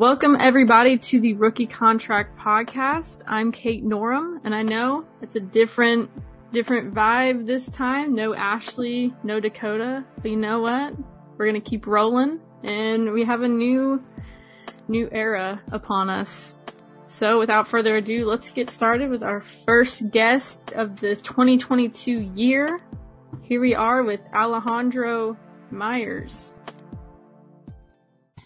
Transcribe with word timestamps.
Welcome 0.00 0.38
everybody 0.40 0.96
to 0.96 1.20
the 1.20 1.34
Rookie 1.34 1.66
Contract 1.66 2.38
Podcast. 2.38 3.20
I'm 3.26 3.52
Kate 3.52 3.84
Norum, 3.84 4.40
and 4.44 4.54
I 4.54 4.62
know 4.62 5.04
it's 5.20 5.36
a 5.36 5.40
different, 5.40 6.10
different 6.54 6.94
vibe 6.94 7.44
this 7.44 7.68
time. 7.68 8.14
No 8.14 8.34
Ashley, 8.34 9.14
no 9.22 9.40
Dakota, 9.40 10.02
but 10.22 10.30
you 10.30 10.38
know 10.38 10.60
what? 10.60 10.94
We're 11.36 11.44
gonna 11.44 11.60
keep 11.60 11.86
rolling, 11.86 12.40
and 12.62 13.12
we 13.12 13.24
have 13.26 13.42
a 13.42 13.48
new, 13.48 14.02
new 14.88 15.06
era 15.12 15.60
upon 15.70 16.08
us. 16.08 16.56
So 17.06 17.38
without 17.38 17.68
further 17.68 17.96
ado, 17.96 18.24
let's 18.24 18.48
get 18.48 18.70
started 18.70 19.10
with 19.10 19.22
our 19.22 19.42
first 19.42 20.10
guest 20.10 20.72
of 20.72 20.98
the 20.98 21.14
2022 21.14 22.10
year. 22.34 22.80
Here 23.42 23.60
we 23.60 23.74
are 23.74 24.02
with 24.02 24.22
Alejandro 24.32 25.36
Meyers. 25.70 26.54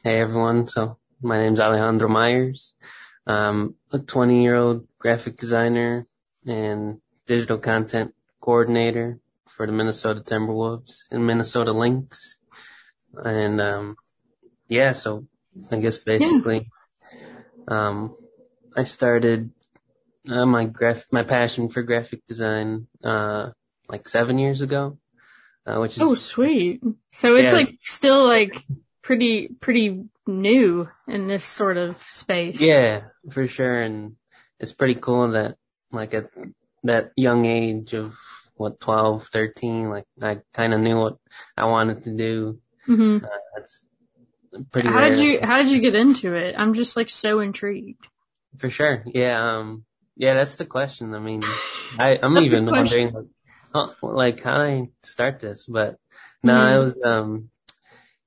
Hey 0.02 0.18
everyone, 0.18 0.66
so 0.66 0.98
my 1.24 1.38
name's 1.38 1.58
Alejandro 1.58 2.08
Meyers. 2.08 2.74
I'm 3.26 3.74
a 3.90 3.98
20 3.98 4.42
year 4.42 4.54
old 4.54 4.86
graphic 4.98 5.38
designer 5.38 6.06
and 6.46 7.00
digital 7.26 7.58
content 7.58 8.14
coordinator 8.40 9.18
for 9.48 9.66
the 9.66 9.72
Minnesota 9.72 10.20
Timberwolves 10.20 11.04
and 11.10 11.26
Minnesota 11.26 11.72
Lynx. 11.72 12.36
And, 13.16 13.60
um, 13.60 13.96
yeah, 14.68 14.92
so 14.92 15.26
I 15.70 15.78
guess 15.78 15.98
basically, 15.98 16.68
yeah. 17.12 17.88
um, 17.88 18.16
I 18.76 18.84
started, 18.84 19.50
uh, 20.28 20.44
my 20.44 20.66
graph, 20.66 21.06
my 21.10 21.22
passion 21.22 21.70
for 21.70 21.82
graphic 21.82 22.26
design, 22.26 22.86
uh, 23.02 23.50
like 23.88 24.08
seven 24.08 24.38
years 24.38 24.60
ago, 24.60 24.98
uh, 25.66 25.76
which 25.78 25.96
is. 25.96 26.02
Oh, 26.02 26.16
sweet. 26.16 26.82
So 27.12 27.36
it's 27.36 27.46
yeah. 27.46 27.52
like 27.52 27.78
still 27.84 28.26
like 28.26 28.66
pretty, 29.04 29.48
pretty 29.60 30.04
new 30.26 30.88
in 31.06 31.28
this 31.28 31.44
sort 31.44 31.76
of 31.76 31.96
space. 32.08 32.60
Yeah, 32.60 33.02
for 33.30 33.46
sure. 33.46 33.82
And 33.82 34.16
it's 34.58 34.72
pretty 34.72 34.96
cool 34.96 35.30
that 35.32 35.56
like 35.92 36.14
at 36.14 36.30
that 36.82 37.12
young 37.16 37.44
age 37.44 37.94
of 37.94 38.16
what, 38.56 38.80
12, 38.80 39.28
13, 39.28 39.90
like 39.90 40.06
I 40.20 40.40
kind 40.52 40.74
of 40.74 40.80
knew 40.80 40.98
what 40.98 41.18
I 41.56 41.66
wanted 41.66 42.04
to 42.04 42.16
do. 42.16 42.58
Mm-hmm. 42.88 43.24
Uh, 43.24 43.28
that's 43.56 43.86
pretty 44.72 44.88
How 44.88 44.96
rare. 44.96 45.10
did 45.10 45.20
you, 45.20 45.38
how 45.42 45.58
did 45.58 45.70
you 45.70 45.80
get 45.80 45.94
into 45.94 46.34
it? 46.34 46.54
I'm 46.58 46.74
just 46.74 46.96
like 46.96 47.10
so 47.10 47.40
intrigued. 47.40 48.06
For 48.58 48.70
sure. 48.70 49.04
Yeah. 49.06 49.58
Um, 49.58 49.84
yeah, 50.16 50.34
that's 50.34 50.54
the 50.54 50.66
question. 50.66 51.14
I 51.14 51.18
mean, 51.18 51.42
I, 51.98 52.16
I'm 52.22 52.38
even 52.38 52.66
wondering 52.66 53.12
like, 53.12 53.26
huh, 53.74 53.92
like 54.02 54.40
how 54.42 54.60
I 54.60 54.88
start 55.02 55.40
this? 55.40 55.66
But 55.66 55.98
no, 56.42 56.54
mm-hmm. 56.54 56.80
it 56.80 56.84
was, 56.84 57.02
um, 57.04 57.50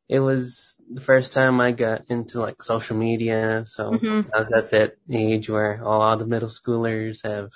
it 0.09 0.19
was 0.19 0.77
the 0.89 1.01
first 1.01 1.33
time 1.33 1.59
I 1.59 1.71
got 1.71 2.05
into 2.09 2.39
like 2.39 2.63
social 2.63 2.95
media. 2.95 3.63
So 3.65 3.91
mm-hmm. 3.91 4.29
I 4.33 4.39
was 4.39 4.51
at 4.53 4.69
that 4.69 4.95
age 5.11 5.49
where 5.49 5.83
all 5.83 6.15
the 6.15 6.25
middle 6.25 6.49
schoolers 6.49 7.23
have 7.23 7.51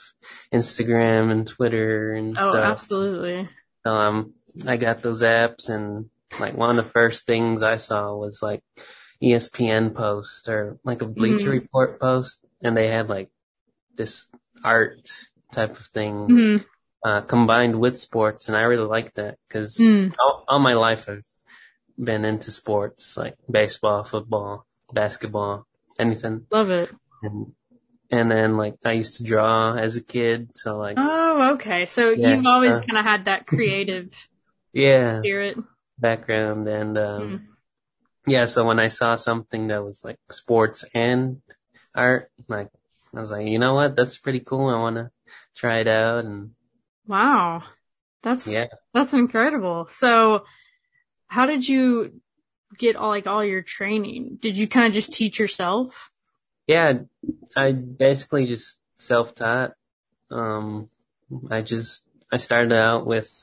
Instagram 0.54 1.32
and 1.32 1.48
Twitter 1.48 2.14
and 2.14 2.36
oh, 2.38 2.50
stuff. 2.52 2.66
absolutely. 2.66 3.50
Um, 3.86 4.34
I 4.68 4.76
got 4.78 5.02
those 5.02 5.22
apps 5.22 5.70
and 5.70 6.10
like 6.40 6.56
one 6.58 6.78
of 6.78 6.86
the 6.86 6.92
first 6.92 7.26
things 7.26 7.64
I 7.64 7.78
saw 7.78 8.16
was 8.16 8.42
like 8.42 8.62
ESPN 9.24 9.96
post 9.96 10.50
or 10.50 10.78
like 10.84 11.02
a 11.02 11.08
Bleacher 11.08 11.52
mm-hmm. 11.52 11.52
Report 11.52 12.02
post 12.02 12.46
and 12.62 12.76
they 12.76 12.90
had 12.90 13.08
like 13.08 13.30
this 13.96 14.28
art 14.62 15.10
type 15.54 15.72
of 15.72 15.86
thing. 15.88 16.28
Mm-hmm. 16.28 16.66
Uh, 17.04 17.22
combined 17.22 17.80
with 17.80 17.98
sports 17.98 18.48
and 18.48 18.56
I 18.56 18.62
really 18.62 18.86
like 18.86 19.14
that 19.14 19.40
because 19.48 19.78
mm. 19.78 20.14
all, 20.20 20.46
all 20.48 20.60
my 20.60 20.74
life 20.74 21.10
I've 21.10 21.24
been 21.98 22.26
into 22.26 22.52
sports 22.52 23.18
like 23.18 23.36
baseball, 23.50 24.04
football, 24.04 24.66
basketball, 24.94 25.66
anything. 26.00 26.46
Love 26.52 26.70
it. 26.70 26.90
And, 27.24 27.54
and 28.10 28.32
then 28.32 28.58
like 28.58 28.76
I 28.84 28.94
used 28.94 29.18
to 29.18 29.24
draw 29.24 29.76
as 29.76 29.96
a 29.96 30.02
kid, 30.02 30.50
so 30.56 30.78
like. 30.78 30.98
Oh, 31.00 31.54
okay. 31.54 31.86
So 31.86 32.10
yeah, 32.10 32.36
you've 32.36 32.46
always 32.46 32.76
uh, 32.76 32.82
kind 32.82 32.98
of 32.98 33.06
had 33.06 33.26
that 33.26 33.48
creative. 33.48 34.10
yeah. 34.74 35.20
Spirit. 35.20 35.58
Background 35.98 36.68
and 36.68 36.98
um, 36.98 37.22
mm. 37.22 37.42
yeah. 38.26 38.46
So 38.46 38.66
when 38.66 38.80
I 38.80 38.88
saw 38.88 39.16
something 39.16 39.68
that 39.68 39.84
was 39.84 40.04
like 40.04 40.18
sports 40.32 40.84
and 40.94 41.42
art, 41.94 42.32
like 42.48 42.70
I 43.16 43.20
was 43.20 43.32
like, 43.32 43.48
you 43.48 43.60
know 43.60 43.76
what, 43.76 43.96
that's 43.96 44.18
pretty 44.18 44.40
cool. 44.40 44.70
I 44.70 44.80
want 44.80 44.96
to 44.96 45.12
try 45.56 45.80
it 45.80 45.88
out 45.88 46.26
and. 46.26 46.52
Wow. 47.08 47.64
That's 48.24 48.48
yeah. 48.48 48.68
That's 48.94 49.14
incredible. 49.14 49.88
So 49.90 50.44
how 51.32 51.46
did 51.46 51.66
you 51.66 52.20
get 52.78 52.98
all 52.98 53.08
like 53.08 53.26
all 53.26 53.44
your 53.44 53.62
training? 53.62 54.38
Did 54.42 54.58
you 54.58 54.68
kind 54.68 54.88
of 54.88 54.94
just 54.94 55.14
teach 55.14 55.40
yourself? 55.40 56.12
Yeah, 56.68 57.00
I 57.56 57.72
basically 57.72 58.48
just 58.48 58.80
self-taught. 58.98 59.72
Um, 60.30 60.90
I 61.50 61.62
just 61.62 62.04
I 62.30 62.36
started 62.36 62.74
out 62.74 63.08
with 63.08 63.34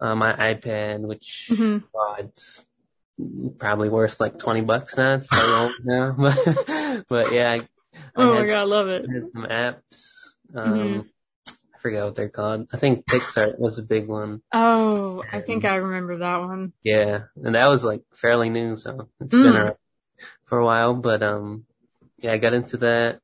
uh, 0.00 0.14
my 0.14 0.32
iPad, 0.32 1.00
which 1.00 1.50
mm-hmm. 1.52 1.84
uh, 1.94 2.14
it's 2.20 2.64
probably 3.58 3.90
worth 3.90 4.18
like 4.18 4.38
twenty 4.38 4.62
bucks 4.62 4.96
now. 4.96 5.16
It's 5.16 5.28
so 5.28 5.54
old 5.54 5.72
now, 5.84 6.16
but 6.18 7.04
but 7.10 7.32
yeah. 7.34 7.50
I, 7.52 7.68
oh 8.16 8.34
my 8.36 8.46
god, 8.46 8.56
I 8.56 8.62
love 8.62 8.88
it. 8.88 9.04
Some 9.34 9.44
apps. 9.44 10.34
Um, 10.54 10.72
mm-hmm 10.72 11.00
forget 11.82 12.04
what 12.04 12.14
they're 12.14 12.28
called. 12.28 12.68
I 12.72 12.76
think 12.76 13.04
PicsArt 13.06 13.58
was 13.58 13.76
a 13.76 13.82
big 13.82 14.06
one. 14.06 14.40
Oh, 14.52 15.22
I 15.30 15.40
think 15.40 15.64
I 15.64 15.76
remember 15.76 16.18
that 16.18 16.38
one. 16.38 16.72
Yeah, 16.82 17.24
and 17.36 17.54
that 17.56 17.68
was 17.68 17.84
like 17.84 18.02
fairly 18.14 18.48
new, 18.48 18.76
so 18.76 19.08
it's 19.20 19.34
mm. 19.34 19.42
been 19.44 19.56
around 19.56 19.76
for 20.44 20.58
a 20.58 20.64
while. 20.64 20.94
But 20.94 21.22
um, 21.22 21.64
yeah, 22.18 22.32
I 22.32 22.38
got 22.38 22.54
into 22.54 22.78
that, 22.78 23.20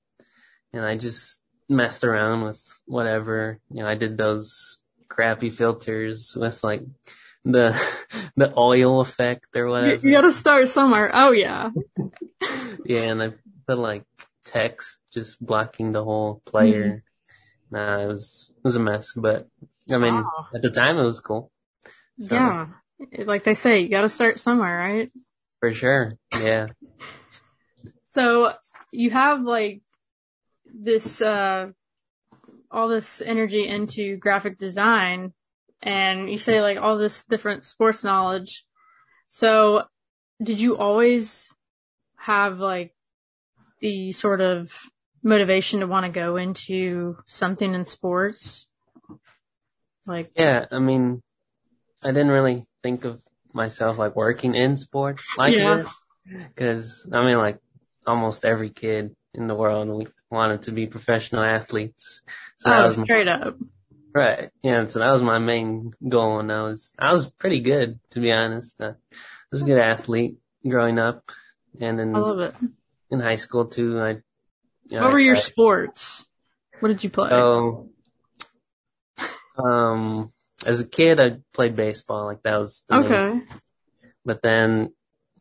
and 0.72 0.84
I 0.84 0.96
just 0.96 1.38
messed 1.68 2.04
around 2.04 2.42
with 2.42 2.80
whatever. 2.84 3.60
You 3.70 3.82
know, 3.82 3.88
I 3.88 3.94
did 3.94 4.18
those 4.18 4.78
crappy 5.08 5.50
filters 5.50 6.36
with 6.36 6.62
like 6.64 6.82
the 7.44 7.80
the 8.36 8.52
oil 8.58 9.00
effect 9.00 9.56
or 9.56 9.68
whatever. 9.68 9.94
You, 9.94 10.10
you 10.10 10.16
gotta 10.16 10.32
start 10.32 10.68
somewhere. 10.68 11.10
Oh 11.14 11.30
yeah. 11.30 11.70
yeah, 12.84 13.02
and 13.02 13.22
I 13.22 13.32
put 13.66 13.78
like 13.78 14.04
text 14.44 14.98
just 15.12 15.40
blocking 15.44 15.92
the 15.92 16.02
whole 16.02 16.42
player. 16.44 17.04
Nah, 17.70 18.02
it 18.02 18.06
was 18.06 18.52
it 18.56 18.64
was 18.64 18.76
a 18.76 18.80
mess, 18.80 19.12
but 19.14 19.48
I 19.92 19.98
mean, 19.98 20.14
wow. 20.14 20.46
at 20.54 20.62
the 20.62 20.70
time 20.70 20.98
it 20.98 21.04
was 21.04 21.20
cool. 21.20 21.50
So, 22.18 22.34
yeah, 22.34 22.66
like 23.24 23.44
they 23.44 23.54
say, 23.54 23.80
you 23.80 23.88
got 23.88 24.02
to 24.02 24.08
start 24.08 24.40
somewhere, 24.40 24.76
right? 24.76 25.12
For 25.60 25.72
sure. 25.72 26.14
Yeah. 26.32 26.68
so 28.12 28.52
you 28.92 29.10
have 29.10 29.42
like 29.42 29.82
this 30.64 31.22
uh 31.22 31.68
all 32.70 32.88
this 32.88 33.22
energy 33.22 33.66
into 33.66 34.16
graphic 34.16 34.58
design 34.58 35.32
and 35.82 36.30
you 36.30 36.36
say 36.36 36.60
like 36.60 36.78
all 36.78 36.98
this 36.98 37.24
different 37.24 37.64
sports 37.64 38.04
knowledge. 38.04 38.64
So 39.28 39.84
did 40.42 40.58
you 40.58 40.76
always 40.76 41.52
have 42.16 42.58
like 42.58 42.94
the 43.80 44.12
sort 44.12 44.40
of 44.40 44.72
motivation 45.22 45.80
to 45.80 45.86
want 45.86 46.06
to 46.06 46.12
go 46.12 46.36
into 46.36 47.18
something 47.26 47.74
in 47.74 47.84
sports? 47.84 48.66
Like, 50.06 50.30
yeah, 50.36 50.66
I 50.70 50.78
mean, 50.78 51.22
I 52.02 52.12
didn't 52.12 52.30
really 52.30 52.66
think 52.82 53.04
of 53.04 53.22
myself 53.52 53.98
like 53.98 54.14
working 54.14 54.54
in 54.54 54.76
sports 54.76 55.34
like 55.36 55.54
yeah. 55.54 55.84
Cause 56.56 57.08
I 57.12 57.24
mean, 57.24 57.38
like 57.38 57.58
almost 58.06 58.44
every 58.44 58.70
kid 58.70 59.14
in 59.34 59.48
the 59.48 59.54
world 59.54 59.88
we 59.88 60.06
wanted 60.30 60.62
to 60.62 60.72
be 60.72 60.86
professional 60.86 61.42
athletes. 61.42 62.22
So 62.58 62.70
oh, 62.70 62.76
that 62.76 62.86
was 62.86 62.96
my, 62.96 63.04
straight 63.04 63.28
up. 63.28 63.56
Right. 64.14 64.50
Yeah. 64.62 64.86
So 64.86 64.98
that 64.98 65.10
was 65.10 65.22
my 65.22 65.38
main 65.38 65.94
goal 66.06 66.38
and 66.38 66.52
I 66.52 66.62
was, 66.62 66.94
I 66.98 67.12
was 67.12 67.30
pretty 67.30 67.60
good 67.60 67.98
to 68.10 68.20
be 68.20 68.32
honest. 68.32 68.80
I 68.80 68.94
was 69.50 69.62
a 69.62 69.66
good 69.66 69.78
athlete 69.78 70.36
growing 70.66 70.98
up 70.98 71.30
and 71.80 71.98
then 71.98 72.14
I 72.14 72.18
love 72.18 72.40
it. 72.40 72.54
in 73.10 73.20
high 73.20 73.36
school 73.36 73.66
too. 73.66 74.00
I 74.00 74.18
yeah, 74.88 75.02
what 75.02 75.12
were 75.12 75.18
your 75.18 75.36
sports? 75.36 76.26
What 76.80 76.88
did 76.88 77.04
you 77.04 77.10
play? 77.10 77.30
Oh, 77.32 77.90
um, 79.58 80.32
as 80.64 80.80
a 80.80 80.86
kid, 80.86 81.20
I 81.20 81.38
played 81.52 81.76
baseball. 81.76 82.24
Like 82.24 82.42
that 82.42 82.56
was 82.56 82.84
okay. 82.90 83.08
Main. 83.08 83.48
But 84.24 84.42
then, 84.42 84.92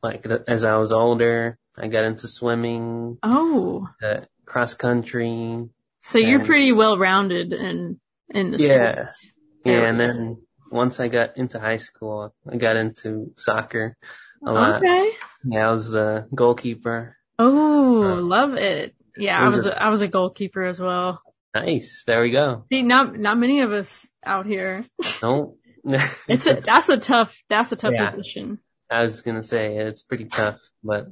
like 0.02 0.26
as 0.48 0.64
I 0.64 0.78
was 0.78 0.92
older, 0.92 1.58
I 1.78 1.88
got 1.88 2.06
into 2.06 2.28
swimming. 2.28 3.18
Oh, 3.24 3.88
uh, 4.02 4.22
cross 4.46 4.74
country. 4.74 5.70
So 6.02 6.20
you're 6.20 6.46
pretty 6.46 6.72
well 6.72 6.98
rounded 6.98 7.54
in 7.54 8.00
in 8.30 8.52
the 8.52 8.58
yeah, 8.58 8.94
sports. 8.94 9.32
yeah. 9.66 9.88
And 9.88 10.00
then 10.00 10.42
once 10.72 11.00
I 11.00 11.08
got 11.08 11.38
into 11.38 11.60
high 11.60 11.78
school, 11.78 12.34
I 12.50 12.58
got 12.58 12.76
into 12.76 13.34
soccer 13.38 13.98
a 14.46 14.52
lot. 14.52 14.78
Okay. 14.78 15.12
Yeah, 15.44 15.68
I 15.68 15.72
was 15.72 15.90
the 15.90 16.28
goalkeeper. 16.34 17.18
Oh, 17.40 18.04
uh, 18.04 18.22
love 18.22 18.54
it. 18.56 18.96
Yeah, 19.20 19.40
I 19.40 19.44
was 19.46 19.66
a, 19.66 19.84
I 19.84 19.90
was 19.90 20.02
a 20.02 20.08
goalkeeper 20.08 20.66
as 20.66 20.80
well. 20.80 21.22
Nice. 21.56 22.04
There 22.06 22.22
we 22.22 22.32
go. 22.32 22.66
See, 22.72 22.82
not 22.84 23.18
not 23.18 23.38
many 23.38 23.62
of 23.62 23.72
us 23.72 24.12
out 24.26 24.46
here. 24.46 24.86
No. 25.24 25.56
it's 26.28 26.46
a 26.48 26.56
that's 26.56 26.90
a 26.90 26.98
tough 26.98 27.36
that's 27.50 27.72
a 27.72 27.76
tough 27.76 27.94
yeah. 27.94 28.10
position. 28.12 28.60
I 28.90 29.02
was 29.02 29.22
gonna 29.22 29.44
say 29.44 29.78
it's 29.78 30.04
pretty 30.04 30.26
tough, 30.26 30.62
but 30.84 31.08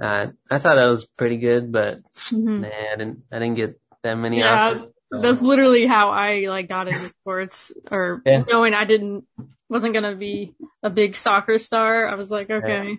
Uh, 0.00 0.28
I 0.50 0.58
thought 0.58 0.78
I 0.78 0.86
was 0.86 1.04
pretty 1.04 1.36
good, 1.36 1.70
but 1.70 2.00
Mhm. 2.32 2.60
nah, 2.62 2.68
I 2.68 2.96
didn't, 2.96 3.22
I 3.30 3.38
didn't 3.38 3.54
get 3.56 3.80
that 4.02 4.14
many 4.16 4.38
Yeah, 4.38 4.68
offers. 4.70 4.82
so- 5.12 5.20
That's 5.20 5.42
literally 5.42 5.86
how 5.86 6.10
I 6.10 6.46
like 6.48 6.68
got 6.68 6.88
into 6.88 7.08
sports 7.20 7.72
or 7.90 8.22
Yeah. 8.24 8.42
knowing 8.48 8.74
I 8.74 8.84
didn't 8.84 9.26
wasn't 9.68 9.94
gonna 9.94 10.16
be 10.16 10.54
a 10.82 10.90
big 10.90 11.14
soccer 11.14 11.58
star. 11.58 12.08
I 12.08 12.14
was 12.16 12.30
like, 12.30 12.50
okay, 12.50 12.98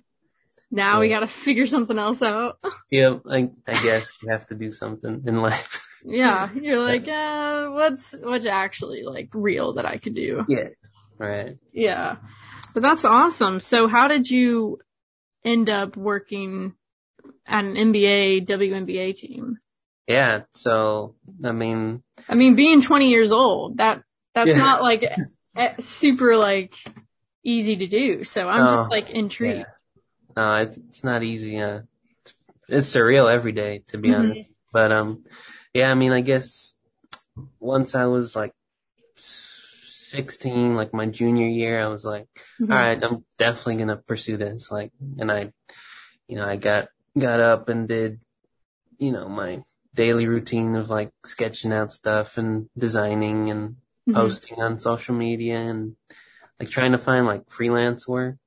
now 0.74 1.00
we 1.00 1.08
gotta 1.10 1.28
figure 1.28 1.66
something 1.66 1.98
else 1.98 2.22
out. 2.22 2.58
yeah, 2.92 3.18
I, 3.30 3.50
I 3.68 3.82
guess 3.84 4.12
you 4.22 4.30
have 4.32 4.48
to 4.48 4.56
do 4.56 4.72
something 4.72 5.24
in 5.26 5.42
life. 5.42 5.86
yeah, 6.06 6.50
you're 6.54 6.80
like, 6.84 7.08
uh, 7.08 7.70
what's 7.72 8.14
what's 8.22 8.46
actually 8.46 9.04
like 9.04 9.30
real 9.34 9.74
that 9.76 9.86
I 9.86 9.98
could 9.98 10.16
do? 10.16 10.44
yeah. 10.50 10.70
Right. 11.18 11.58
Yeah, 11.72 12.18
but 12.74 12.82
that's 12.82 13.06
awesome. 13.06 13.60
So 13.60 13.88
how 13.88 14.08
did 14.08 14.30
you 14.30 14.80
end 15.46 15.70
up 15.70 15.96
working 15.96 16.74
at 17.46 17.64
an 17.64 17.76
NBA 17.76 18.48
WNBA 18.48 19.14
team? 19.16 19.60
Yeah. 20.08 20.42
So, 20.56 21.16
I 21.46 21.52
mean, 21.52 22.02
I 22.28 22.36
mean, 22.36 22.56
being 22.56 22.82
20 22.82 23.10
years 23.10 23.32
old, 23.32 23.78
that 23.78 24.02
that's 24.34 24.50
Yeah. 24.50 24.58
not 24.58 24.82
like 24.82 25.04
eh, 25.56 25.74
super 25.80 26.36
like 26.36 26.74
easy 27.44 27.76
to 27.76 27.88
do. 27.88 28.24
So 28.24 28.42
I'm 28.50 28.66
No. 28.66 28.76
just 28.78 28.90
like 28.90 29.10
intrigued. 29.12 29.60
yeah. 29.60 29.66
No, 30.36 30.56
it's, 30.58 30.78
it's 30.78 31.04
not 31.04 31.24
easy. 31.24 31.60
Uh, 31.60 31.82
it's 32.68 32.94
surreal 32.94 33.32
every 33.32 33.52
day, 33.52 33.84
to 33.88 33.98
be 33.98 34.10
Mhm. 34.10 34.20
honest. 34.20 34.50
But, 34.72 34.92
um, 34.92 35.26
yeah, 35.74 35.90
I 35.90 35.94
mean, 35.94 36.12
I 36.12 36.22
guess 36.22 36.74
once 37.60 37.96
I 37.96 38.06
was 38.06 38.36
like 38.36 38.54
16, 39.16 40.76
like 40.76 40.94
my 40.94 41.06
junior 41.08 41.48
year, 41.48 41.80
I 41.82 41.88
was 41.88 42.06
like, 42.06 42.28
Mhm. 42.60 42.72
all 42.72 42.78
right, 42.78 43.04
I'm 43.04 43.26
definitely 43.38 43.78
gonna 43.78 43.98
pursue 43.98 44.38
this. 44.38 44.72
Like, 44.72 44.92
and 45.20 45.32
I, 45.32 45.52
you 46.28 46.38
know, 46.38 46.46
I 46.48 46.56
got 46.56 46.90
got 47.18 47.40
up 47.40 47.70
and 47.70 47.88
did, 47.88 48.20
you 48.98 49.12
know, 49.12 49.28
my 49.30 49.64
daily 49.94 50.28
routine 50.28 50.76
of 50.76 50.90
like 50.90 51.12
sketching 51.26 51.72
out 51.72 51.92
stuff 51.92 52.38
and 52.38 52.70
designing 52.78 53.52
and 53.52 53.76
Mhm. 54.08 54.14
posting 54.14 54.60
on 54.62 54.80
social 54.80 55.14
media 55.16 55.58
and 55.60 55.96
like 56.60 56.70
trying 56.70 56.92
to 56.94 56.98
find 56.98 57.26
like 57.26 57.50
freelance 57.50 58.08
work. 58.08 58.38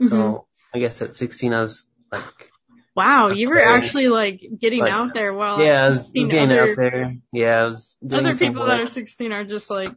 So 0.00 0.46
I 0.74 0.78
guess 0.78 1.00
at 1.02 1.16
16, 1.16 1.52
I 1.52 1.60
was 1.60 1.84
like, 2.10 2.50
Wow, 2.94 3.28
you 3.30 3.48
were 3.48 3.60
Okay. 3.60 3.70
actually 3.70 4.08
like 4.08 4.42
getting 4.60 4.80
Like, 4.80 4.92
out 4.92 5.14
there 5.14 5.32
while 5.32 5.60
yeah, 5.62 5.84
I 5.84 5.88
was, 5.88 6.08
seen 6.10 6.22
was 6.24 6.28
getting 6.30 6.50
other- 6.52 6.70
out 6.72 6.76
there. 6.76 7.16
Yeah, 7.32 7.60
I 7.60 7.64
was 7.64 7.96
doing 8.06 8.26
other 8.26 8.36
people 8.38 8.66
that 8.66 8.80
are 8.80 8.86
16 8.86 9.32
are 9.32 9.44
just 9.44 9.70
like 9.70 9.92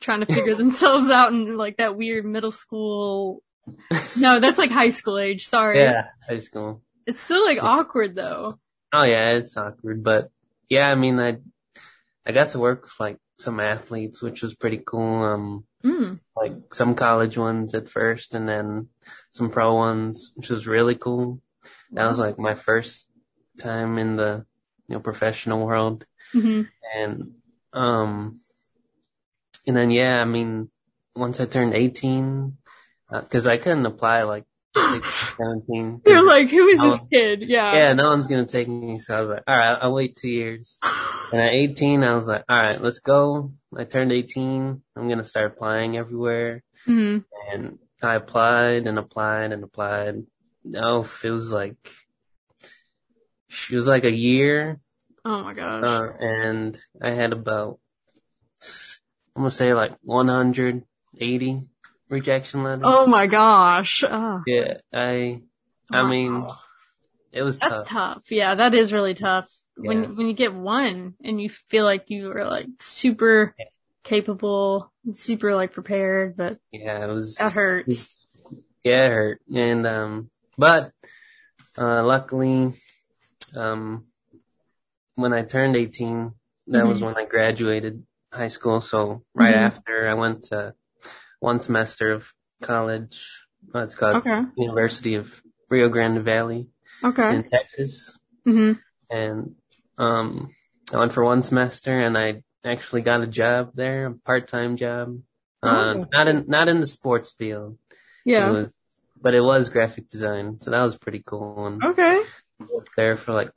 trying 0.00 0.20
to 0.20 0.26
figure 0.26 0.54
themselves 0.56 1.08
out 1.08 1.32
in 1.32 1.56
like 1.56 1.76
that 1.76 1.96
weird 1.96 2.24
middle 2.24 2.50
school. 2.50 3.42
No, 4.16 4.40
that's 4.40 4.58
like 4.58 4.70
high 4.72 4.90
school 4.90 5.18
age. 5.18 5.46
Sorry. 5.46 5.80
yeah, 5.82 6.06
high 6.28 6.38
school. 6.40 6.82
It's 7.06 7.20
still 7.20 7.44
like 7.44 7.58
Yeah. 7.58 7.62
awkward 7.64 8.14
though. 8.16 8.58
Oh 8.92 9.04
yeah, 9.04 9.30
it's 9.36 9.56
awkward, 9.56 10.02
but 10.02 10.30
yeah, 10.68 10.90
I 10.90 10.96
mean, 10.96 11.18
I, 11.20 11.38
I 12.26 12.32
got 12.32 12.50
to 12.50 12.58
work 12.58 12.82
with 12.82 12.94
like 12.98 13.18
some 13.38 13.60
athletes, 13.60 14.20
which 14.20 14.42
was 14.42 14.54
pretty 14.54 14.82
cool. 14.84 15.22
Um, 15.22 15.64
Mm. 15.84 16.18
like 16.36 16.74
some 16.74 16.94
college 16.94 17.36
ones 17.36 17.74
at 17.74 17.88
first 17.88 18.34
and 18.34 18.48
then 18.48 18.88
some 19.32 19.50
pro 19.50 19.74
ones, 19.74 20.32
which 20.36 20.48
was 20.50 20.66
really 20.66 20.94
cool. 20.94 21.40
That 21.92 22.06
was 22.06 22.18
like 22.18 22.38
my 22.38 22.54
first 22.54 23.08
time 23.58 23.98
in 23.98 24.16
the, 24.16 24.46
you 24.88 24.94
know, 24.94 25.00
professional 25.00 25.66
world. 25.66 26.06
hmm 26.32 26.62
And, 26.96 27.34
um, 27.72 28.40
and 29.66 29.76
then 29.76 29.90
yeah, 29.90 30.20
I 30.20 30.24
mean, 30.24 30.70
once 31.14 31.40
I 31.40 31.46
turned 31.46 31.74
18, 31.74 32.56
uh, 33.10 33.20
cause 33.22 33.46
I 33.46 33.58
couldn't 33.58 33.86
apply 33.86 34.22
like 34.22 34.44
16, 34.76 35.02
17. 35.36 36.00
'cause- 36.00 36.12
You're 36.12 36.26
like, 36.26 36.48
who 36.48 36.66
is 36.68 36.80
this 36.80 37.00
kid? 37.12 37.42
Yeah. 37.42 37.74
yeah, 37.74 37.92
no 37.92 38.10
one's 38.10 38.26
gonna 38.28 38.46
take 38.46 38.68
me. 38.68 38.98
So 38.98 39.14
I 39.16 39.20
was 39.20 39.28
like, 39.28 39.42
all 39.46 39.56
right, 39.56 39.78
I'll 39.82 39.92
wait 39.92 40.16
two 40.16 40.28
years. 40.28 40.78
And 41.32 41.40
at 41.40 41.52
18, 41.54 42.04
I 42.04 42.14
was 42.14 42.28
like, 42.28 42.44
all 42.46 42.62
right, 42.62 42.78
let's 42.80 42.98
go. 43.00 43.52
I 43.76 43.84
turned 43.84 44.12
18. 44.12 44.82
I'm 44.96 45.08
gonna 45.08 45.24
start 45.24 45.52
applying 45.52 45.96
everywhere. 45.96 46.62
hmm 46.84 47.18
And 47.50 47.78
I 48.02 48.14
applied 48.16 48.86
and 48.86 48.98
applied 48.98 49.52
and 49.52 49.64
applied. 49.64 50.16
No, 50.64 51.06
it 51.24 51.30
was 51.30 51.52
like, 51.52 51.76
it 53.70 53.74
was 53.74 53.86
like 53.88 54.04
a 54.04 54.10
year. 54.12 54.78
Oh 55.24 55.42
my 55.42 55.52
gosh. 55.54 55.84
Uh, 55.84 56.12
and 56.20 56.78
I 57.00 57.10
had 57.10 57.32
about, 57.32 57.78
I'm 59.34 59.42
gonna 59.42 59.50
say 59.50 59.72
like 59.74 59.96
180 60.02 61.60
rejection 62.08 62.62
letters. 62.64 62.84
oh 62.86 63.06
my 63.06 63.26
gosh. 63.26 64.04
Oh, 64.08 64.42
Yeah, 64.46 64.74
I, 64.92 65.42
I 65.90 66.08
mean, 66.08 66.46
it 67.32 67.42
was 67.42 67.58
That's 67.58 67.78
tough. 67.80 67.88
tough. 67.88 68.22
Yeah, 68.30 68.54
that 68.56 68.74
is 68.74 68.92
really 68.92 69.14
tough. 69.14 69.48
Yeah. 69.76 69.88
When 69.88 70.16
when 70.16 70.26
you 70.26 70.34
get 70.34 70.54
one 70.54 71.14
and 71.24 71.40
you 71.40 71.48
feel 71.48 71.84
like 71.84 72.10
you 72.10 72.30
are 72.32 72.44
like 72.46 72.68
super 72.80 73.54
capable, 74.04 74.92
super 75.14 75.54
like 75.54 75.72
prepared, 75.72 76.36
but 76.36 76.58
Yeah, 76.72 77.04
it 77.04 77.08
was. 77.08 77.36
that 77.36 77.52
hurts. 77.52 78.26
Yeah, 78.84 79.06
it 79.06 79.12
hurt. 79.12 79.40
And, 79.54 79.86
um, 79.86 80.30
but, 80.58 80.92
uh, 81.78 82.02
luckily, 82.04 82.74
um, 83.54 84.06
when 85.14 85.32
I 85.32 85.42
turned 85.42 85.76
18, 85.76 86.34
that 86.68 86.86
was 86.86 87.00
Mhm. 87.00 87.06
when 87.06 87.16
I 87.16 87.24
graduated 87.26 88.04
high 88.32 88.48
school. 88.48 88.80
So 88.80 89.24
right 89.34 89.54
Mhm. 89.54 89.58
after 89.66 90.08
I 90.08 90.14
went 90.14 90.44
to 90.44 90.74
one 91.40 91.60
semester 91.60 92.12
of 92.12 92.32
college. 92.60 93.26
Uh, 93.74 93.80
it's 93.80 93.94
called 93.94 94.16
Okay. 94.16 94.42
University 94.56 95.14
of 95.14 95.42
Rio 95.68 95.88
Grande 95.88 96.22
Valley 96.22 96.68
Okay. 97.04 97.34
in 97.34 97.44
Texas. 97.48 98.18
hmm 98.44 98.72
And, 99.10 99.54
um, 100.02 100.50
I 100.92 100.98
went 100.98 101.12
for 101.12 101.24
one 101.24 101.42
semester 101.42 101.92
and 101.92 102.18
I 102.18 102.42
actually 102.64 103.02
got 103.02 103.22
a 103.22 103.26
job 103.26 103.72
there, 103.74 104.06
a 104.06 104.14
part-time 104.14 104.76
job. 104.76 105.08
Uh, 105.62 105.94
Oh. 105.94 106.06
not 106.12 106.26
in, 106.28 106.44
not 106.48 106.68
in 106.68 106.80
the 106.80 106.86
sports 106.88 107.30
field. 107.30 107.78
Yeah. 108.24 108.48
It 108.48 108.52
was, 108.52 108.68
but 109.20 109.34
it 109.34 109.40
was 109.40 109.68
graphic 109.68 110.10
design, 110.10 110.60
so 110.60 110.70
that 110.72 110.82
was 110.82 110.98
pretty 110.98 111.22
cool. 111.24 111.66
And 111.66 111.84
okay. 111.84 112.22
worked 112.58 112.96
there 112.96 113.16
for 113.16 113.32
like, 113.32 113.52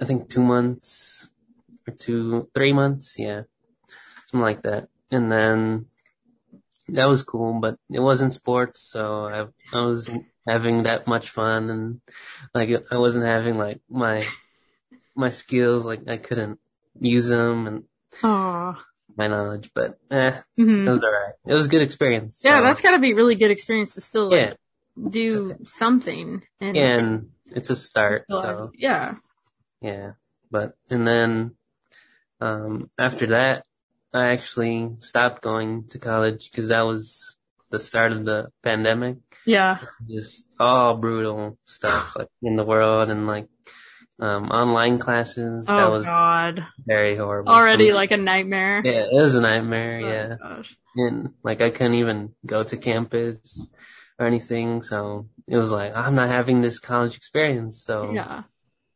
I 0.00 0.06
think 0.06 0.30
two 0.30 0.40
months 0.42 1.28
or 1.86 1.92
two, 1.92 2.48
three 2.54 2.72
months, 2.72 3.18
yeah, 3.18 3.42
something 4.28 4.40
like 4.40 4.62
that. 4.62 4.88
And 5.10 5.30
then 5.30 5.86
that 6.88 7.08
was 7.12 7.22
cool, 7.22 7.60
but 7.60 7.76
it 7.90 8.00
wasn't 8.00 8.32
sports, 8.32 8.80
so 8.80 9.26
I, 9.26 9.76
I 9.76 9.84
wasn't 9.84 10.24
having 10.48 10.84
that 10.84 11.06
much 11.06 11.28
fun, 11.28 11.68
and 11.68 12.00
like 12.54 12.70
I 12.90 12.96
wasn't 12.96 13.26
having 13.26 13.58
like 13.58 13.80
my 13.90 14.24
my 15.20 15.30
skills, 15.30 15.86
like 15.86 16.08
I 16.08 16.16
couldn't 16.16 16.58
use 17.00 17.28
them 17.28 17.66
and 17.66 17.84
Aw. 18.24 18.82
my 19.16 19.28
knowledge, 19.28 19.70
but 19.74 19.98
eh, 20.10 20.32
hmm 20.56 20.86
it 20.86 20.90
was 20.90 21.02
alright. 21.02 21.34
It 21.46 21.52
was 21.54 21.66
a 21.66 21.68
good 21.68 21.82
experience. 21.82 22.40
Yeah, 22.44 22.58
so- 22.58 22.64
that's 22.64 22.80
gotta 22.80 22.98
be 22.98 23.14
really 23.14 23.34
good 23.36 23.50
experience 23.50 23.94
to 23.94 24.00
still 24.00 24.30
like, 24.30 24.56
yeah, 24.96 25.08
do 25.10 25.56
something 25.66 26.42
and 26.60 26.76
and 26.76 27.30
it's 27.46 27.70
a 27.70 27.76
start, 27.76 28.26
so. 28.30 28.70
yeah. 28.74 29.14
Yeah. 29.80 30.12
But, 30.50 30.74
and 30.90 31.06
then, 31.06 31.56
um, 32.40 32.90
after 32.98 33.26
that, 33.28 33.64
I 34.12 34.32
actually 34.32 34.96
stopped 35.00 35.42
going 35.42 35.88
to 35.90 35.98
college 35.98 36.50
because 36.50 36.68
that 36.68 36.82
was 36.82 37.36
the 37.70 37.78
start 37.78 38.12
of 38.12 38.24
the 38.24 38.50
pandemic. 38.62 39.18
Yeah. 39.46 39.78
Just 40.08 40.44
all 40.58 40.96
brutal 40.96 41.56
stuff 41.66 42.16
like 42.16 42.28
in 42.42 42.56
the 42.56 42.64
world 42.64 43.10
and 43.10 43.26
like, 43.26 43.48
um, 44.20 44.50
online 44.50 44.98
classes. 44.98 45.66
that 45.66 45.84
Oh 45.84 45.92
was 45.92 46.04
god. 46.04 46.66
very 46.84 47.16
horrible. 47.16 47.52
Already 47.52 47.92
like 47.92 48.10
a 48.10 48.16
nightmare. 48.16 48.82
yeah, 48.84 49.06
it 49.10 49.22
was 49.22 49.34
a 49.34 49.40
nightmare. 49.40 50.00
Oh, 50.02 50.08
yeah. 50.08 50.36
gosh. 50.40 50.76
And 50.96 51.30
like 51.42 51.60
I 51.62 51.70
couldn't 51.70 51.94
even 51.94 52.34
go 52.44 52.62
to 52.62 52.76
campus 52.76 53.66
or 54.18 54.26
anything. 54.26 54.82
So 54.82 55.28
it 55.48 55.56
was 55.56 55.70
like, 55.70 55.96
I'm 55.96 56.14
not 56.14 56.28
having 56.28 56.60
this 56.60 56.78
college 56.80 57.16
experience. 57.16 57.82
So 57.84 58.12
Yeah. 58.12 58.42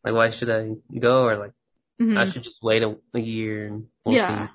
like, 0.04 0.14
why 0.14 0.30
should 0.30 0.50
I 0.50 0.72
go 0.98 1.24
or 1.24 1.36
like, 1.38 1.52
Mhm. 2.00 2.18
I 2.18 2.24
should 2.26 2.42
just 2.42 2.58
wait 2.62 2.82
a, 2.82 2.96
a 3.14 3.20
year 3.20 3.66
and 3.68 3.86
we'll 4.04 4.16
Yeah. 4.16 4.48
see. 4.48 4.52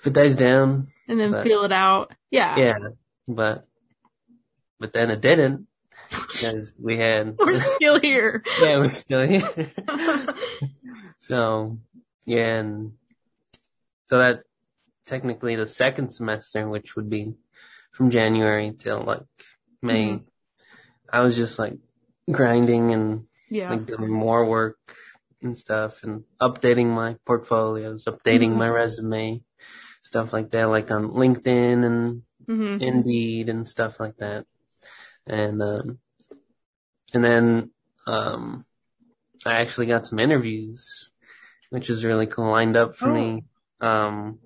If 0.00 0.06
it 0.08 0.12
dies 0.14 0.34
down, 0.36 0.88
And 1.08 1.20
then 1.20 1.30
but- 1.32 1.44
feel 1.44 1.64
it 1.64 1.72
out. 1.72 2.12
Yeah. 2.30 2.56
yeah. 2.58 2.74
But 3.28 3.64
but 4.80 4.92
then 4.92 5.10
it 5.10 5.20
didn't 5.20 5.66
because 6.40 6.72
we 6.80 6.98
had 6.98 7.36
We're 7.44 7.58
still 7.58 7.98
here. 8.00 8.42
yeah 8.62 8.76
we're 8.78 8.94
still 8.94 9.26
here. 9.26 9.72
so 11.18 11.78
yeah, 12.26 12.58
and 12.60 12.92
so 14.08 14.18
that 14.18 14.42
technically 15.06 15.56
the 15.56 15.66
second 15.66 16.12
semester, 16.12 16.68
which 16.68 16.96
would 16.96 17.10
be 17.10 17.34
from 17.92 18.10
January 18.10 18.72
till 18.78 19.00
like 19.00 19.22
May, 19.82 20.12
Mhm. 20.14 20.24
I 21.12 21.20
was 21.22 21.36
just 21.36 21.58
like 21.58 21.76
grinding 22.30 22.92
and 22.92 23.26
yeah. 23.48 23.70
like 23.70 23.86
doing 23.86 24.10
more 24.12 24.44
work 24.44 24.78
and 25.42 25.56
stuff 25.56 26.04
and 26.04 26.24
updating 26.40 26.86
my 26.88 27.16
portfolios, 27.24 28.04
updating 28.04 28.52
Mhm. 28.52 28.56
my 28.58 28.68
resume, 28.68 29.42
stuff 30.02 30.32
like 30.32 30.50
that, 30.50 30.68
like 30.68 30.90
on 30.90 31.10
LinkedIn 31.12 31.84
and 31.84 32.22
hmm 32.46 32.76
Indeed 32.80 33.48
and 33.48 33.68
stuff 33.68 33.98
like 34.00 34.16
that. 34.18 34.46
And, 35.26 35.62
um, 35.62 35.98
and 37.12 37.24
then, 37.24 37.70
um, 38.06 38.64
I 39.46 39.60
actually 39.60 39.86
got 39.86 40.06
some 40.06 40.18
interviews, 40.18 41.10
which 41.70 41.88
is 41.90 42.04
really 42.04 42.26
cool 42.26 42.50
lined 42.50 42.76
up 42.76 42.96
for 42.96 43.08
Oh. 43.10 43.14
me, 43.14 43.44
um, 43.80 44.38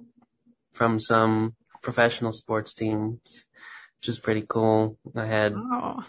from 0.73 1.00
some 1.00 1.54
professional 1.83 2.33
sports 2.33 2.75
teams, 2.75 3.47
which 3.99 4.09
is 4.09 4.18
pretty 4.18 4.44
cool. 4.49 4.99
I 5.14 5.26
had, 5.26 5.54
Wow. 5.54 6.04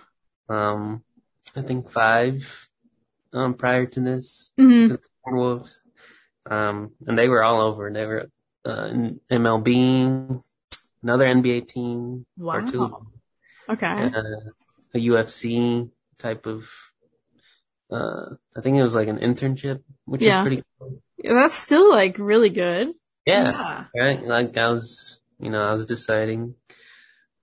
um, 0.49 1.03
I 1.55 1.61
think 1.61 1.89
five, 1.89 2.69
um, 3.33 3.53
prior 3.55 3.85
to 3.87 3.99
this, 3.99 4.51
hmm 4.57 4.85
to 4.85 4.97
the 4.97 4.99
Wolves. 5.27 5.81
Um, 6.45 6.91
and 7.07 7.17
they 7.17 7.27
were 7.27 7.41
all 7.43 7.59
over. 7.61 7.91
They 7.91 8.05
were, 8.05 8.29
uh, 8.65 8.85
in 8.91 9.19
MLB, 9.31 10.41
another 11.01 11.25
NBA 11.25 11.61
team, 11.67 12.25
or 12.39 12.61
two 12.61 12.83
of 12.83 12.91
them. 12.91 13.07
Okay. 13.69 14.11
uh, 14.13 14.51
a 14.93 14.99
UFC 14.99 15.89
type 16.25 16.45
of, 16.47 16.65
uh, 17.91 18.33
I 18.57 18.61
think 18.61 18.77
it 18.77 18.81
was 18.81 18.95
like 18.95 19.07
an 19.13 19.19
internship, 19.19 19.83
which 20.05 20.21
Yeah. 20.23 20.39
is 20.39 20.41
pretty 20.45 20.63
cool. 20.79 21.01
Yeah, 21.21 21.33
That's 21.37 21.55
still 21.55 21.87
like 21.91 22.17
really 22.17 22.49
good. 22.49 22.93
Yeah, 23.25 23.85
right. 23.97 24.21
Like 24.23 24.57
I 24.57 24.69
was, 24.69 25.19
you 25.39 25.49
know, 25.49 25.61
I 25.61 25.73
was 25.73 25.85
deciding, 25.85 26.55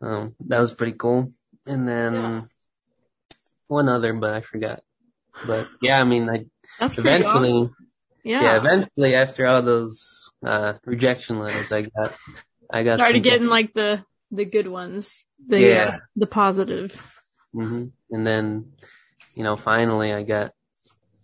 um, 0.01 0.35
that 0.49 0.59
was 0.59 0.73
pretty 0.75 0.97
cool. 0.99 1.33
And 1.67 1.87
then 1.87 2.13
Yeah. 2.15 2.43
one 3.69 3.89
other, 3.89 4.13
but 4.15 4.33
I 4.35 4.41
forgot. 4.43 4.83
But 5.47 5.69
yeah, 5.81 6.01
I 6.01 6.05
mean, 6.05 6.29
I 6.29 6.47
That's 6.79 6.99
eventually, 6.99 7.51
awesome. 7.51 7.77
yeah. 8.25 8.43
Yeah. 8.43 8.57
eventually 8.59 9.15
after 9.15 9.47
all 9.47 9.63
those, 9.63 10.31
uh, 10.45 10.75
rejection 10.85 11.39
letters 11.39 11.71
I 11.73 11.83
got, 11.83 12.19
I 12.71 12.83
got 12.83 12.99
Started 12.99 13.23
getting 13.23 13.47
like 13.49 13.73
the 13.75 14.03
the 14.31 14.45
good 14.45 14.67
ones. 14.67 15.23
The 15.47 15.61
Yeah. 15.61 15.89
uh, 15.89 15.99
the 16.17 16.27
positive. 16.27 16.91
Hmm 17.53 17.87
And 18.11 18.27
then, 18.27 18.73
you 19.35 19.45
know, 19.45 19.57
finally 19.57 20.13
I 20.13 20.23
got, 20.23 20.53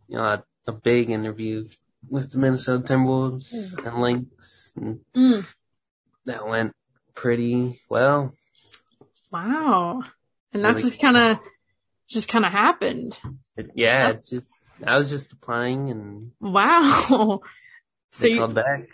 you 0.09 0.17
know, 0.17 0.25
a, 0.25 0.45
a 0.67 0.73
big 0.73 1.11
interview 1.11 1.69
with 2.09 2.33
the 2.33 2.39
Minnesota 2.39 2.83
Timberwolves 2.95 3.85
and 3.85 4.01
Lynx. 4.03 4.73
And 4.77 5.01
Mm. 5.15 5.47
that 6.27 6.47
went 6.47 6.73
pretty 7.15 7.81
well. 7.89 8.35
Wow. 9.33 10.03
And 10.53 10.65
that 10.65 10.71
Really 10.71 10.83
just 10.83 11.01
kind 11.01 11.17
of 11.17 11.39
just 12.09 12.29
kind 12.29 12.45
of 12.45 12.53
happened. 12.53 13.17
It, 13.57 13.71
yeah, 13.75 14.11
it 14.11 14.25
just, 14.25 14.45
I 14.87 14.97
was 14.97 15.11
just 15.11 15.33
applying 15.33 15.91
and 15.91 16.33
Wow. 16.41 17.41
So 18.11 18.27
you, 18.27 18.39
called 18.39 18.55
back. 18.55 18.89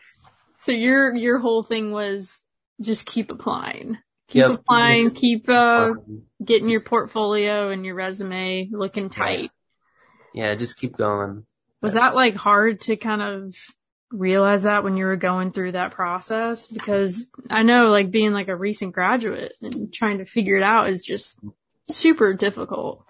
so 0.58 0.72
your 0.72 1.14
your 1.14 1.38
whole 1.38 1.62
thing 1.62 1.92
was 1.92 2.44
just 2.80 3.06
keep 3.06 3.30
applying. 3.30 3.98
Keep 4.28 4.40
Yep. 4.40 4.50
applying, 4.52 5.10
keep 5.10 5.48
uh 5.48 5.90
Um, 5.92 6.22
getting 6.44 6.68
your 6.68 6.80
portfolio 6.80 7.70
and 7.70 7.84
your 7.84 7.94
resume 7.94 8.68
looking 8.72 9.10
tight. 9.10 9.50
yeah, 10.32 10.54
just 10.54 10.78
keep 10.78 10.96
going. 10.96 11.44
Was 11.80 11.92
That's- 11.92 12.12
that 12.12 12.16
like 12.16 12.34
hard 12.34 12.80
to 12.82 12.96
kind 12.96 13.20
of 13.22 13.54
realize 14.10 14.62
that 14.62 14.82
when 14.84 14.96
you 14.96 15.04
were 15.04 15.16
going 15.16 15.52
through 15.52 15.72
that 15.72 15.90
process? 15.92 16.66
Because 16.68 17.30
I 17.50 17.62
know 17.62 17.90
like 17.90 18.10
being 18.10 18.32
like 18.32 18.48
a 18.48 18.56
recent 18.56 18.92
graduate 18.94 19.52
and 19.60 19.92
trying 19.92 20.18
to 20.18 20.24
figure 20.24 20.56
it 20.56 20.62
out 20.62 20.88
is 20.88 21.02
just 21.02 21.38
super 21.86 22.32
difficult. 22.32 23.04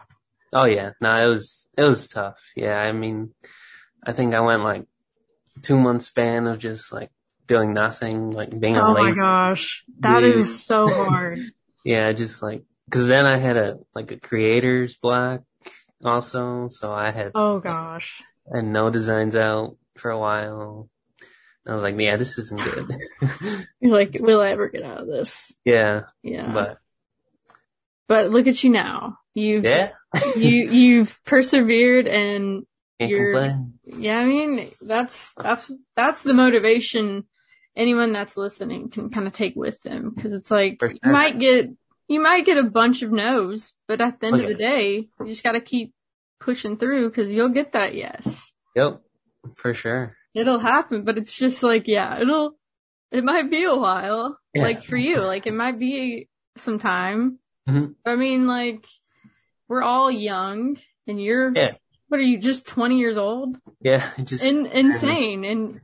Oh 0.53 0.65
yeah, 0.65 0.91
no, 1.01 1.11
it 1.25 1.29
was, 1.29 1.69
it 1.77 1.83
was 1.83 2.09
tough. 2.09 2.41
Yeah, 2.57 2.79
I 2.81 2.93
mean, 2.93 3.35
I 4.05 4.13
think 4.13 4.35
I 4.35 4.41
went 4.41 4.63
like 4.63 4.87
two 5.63 5.79
month 5.79 6.03
span 6.03 6.47
of 6.47 6.59
just 6.59 6.93
like 6.93 7.11
doing 7.47 7.73
nothing, 7.75 8.31
like 8.31 8.59
being 8.59 8.77
a 8.77 8.83
Oh 8.83 8.95
my 8.95 9.13
gosh. 9.13 9.85
that 10.01 10.21
Dude. 10.21 10.37
is 10.37 10.65
so 10.65 10.87
hard. 10.89 11.39
Yeah, 11.87 12.13
just 12.13 12.43
like, 12.43 12.63
cause 12.91 13.07
then 13.07 13.27
I 13.27 13.37
had 13.37 13.59
a, 13.59 13.79
like 13.95 14.11
a 14.11 14.19
creator's 14.19 14.97
block 14.97 15.43
also, 16.03 16.69
so 16.71 16.91
I 16.91 17.11
had, 17.11 17.33
Oh 17.35 17.59
gosh. 17.61 18.23
I 18.51 18.57
had 18.57 18.65
no 18.65 18.89
designs 18.89 19.37
out 19.37 19.77
for 19.99 20.11
a 20.11 20.19
while. 20.19 20.89
I 21.67 21.75
was 21.75 21.83
like, 21.83 22.01
yeah, 22.01 22.17
this 22.17 22.39
isn't 22.39 22.63
good. 22.63 22.97
You're 23.81 23.93
like, 23.93 24.17
will 24.19 24.41
I 24.41 24.49
ever 24.53 24.71
get 24.71 24.83
out 24.83 24.99
of 25.03 25.07
this? 25.09 25.55
yeah, 25.67 26.05
Yeah. 26.23 26.51
But, 26.55 26.79
but 28.09 28.31
look 28.31 28.47
at 28.47 28.65
you 28.65 28.71
now. 28.71 29.19
You've, 29.35 29.65
yeah, 29.65 29.91
you, 30.37 30.71
you've 30.71 31.21
persevered 31.25 32.07
and 32.07 32.65
can't 32.99 33.11
you're- 33.11 33.33
complain. 33.43 33.75
yeah, 33.85 34.19
I 34.19 34.25
mean, 34.25 34.71
that's, 34.81 35.33
that's, 35.35 35.71
that's 35.97 36.23
the 36.23 36.33
motivation 36.35 37.25
anyone 37.77 38.13
that's 38.13 38.37
listening 38.37 38.91
can 38.91 39.11
kind 39.11 39.27
of 39.27 39.33
take 39.33 39.55
with 39.57 39.81
them. 39.83 40.15
Cause 40.21 40.33
it's 40.33 40.51
like, 40.51 40.79
For 40.81 40.91
you 40.93 40.99
might 41.03 41.39
get, 41.39 41.71
you 42.09 42.21
might 42.21 42.45
get 42.47 42.57
a 42.59 42.63
bunch 42.65 43.03
of 43.03 43.11
no's, 43.13 43.75
but 43.89 44.01
at 44.01 44.21
the 44.21 44.27
end 44.29 44.41
of 44.41 44.49
the 44.49 44.55
day, 44.55 45.09
you 45.21 45.27
just 45.27 45.43
gotta 45.43 45.61
keep 45.61 45.93
pushing 46.41 46.77
through 46.77 47.11
cause 47.11 47.33
you'll 47.33 47.49
get 47.49 47.73
that 47.73 47.95
yes. 47.95 48.53
Yep, 48.77 49.01
for 49.57 49.75
sure. 49.75 50.17
It'll 50.35 50.59
happen, 50.59 51.05
but 51.05 51.17
it's 51.19 51.37
just 51.37 51.63
like, 51.63 51.87
yeah, 51.87 52.21
it'll, 52.21 52.57
it 53.13 53.23
might 53.25 53.51
be 53.51 53.65
a 53.65 53.75
while. 53.77 54.39
Yeah. 54.53 54.63
Like 54.63 54.85
for 54.85 54.97
you, 54.97 55.21
like 55.21 55.47
it 55.47 55.55
might 55.55 55.79
be 55.79 56.29
some 56.57 56.79
time. 56.79 57.39
Mhm. 57.69 57.95
I 58.05 58.17
mean, 58.17 58.47
like, 58.47 58.85
we're 59.69 59.83
all 59.83 60.11
young 60.11 60.77
and 61.07 61.23
you're, 61.23 61.51
Yeah. 61.55 61.73
what 62.09 62.19
are 62.21 62.25
you, 62.25 62.39
just 62.39 62.67
20 62.67 62.99
years 62.99 63.17
old? 63.17 63.57
Yeah, 63.81 64.09
just, 64.25 64.45
In, 64.45 64.67
insane. 64.67 65.45
And 65.45 65.81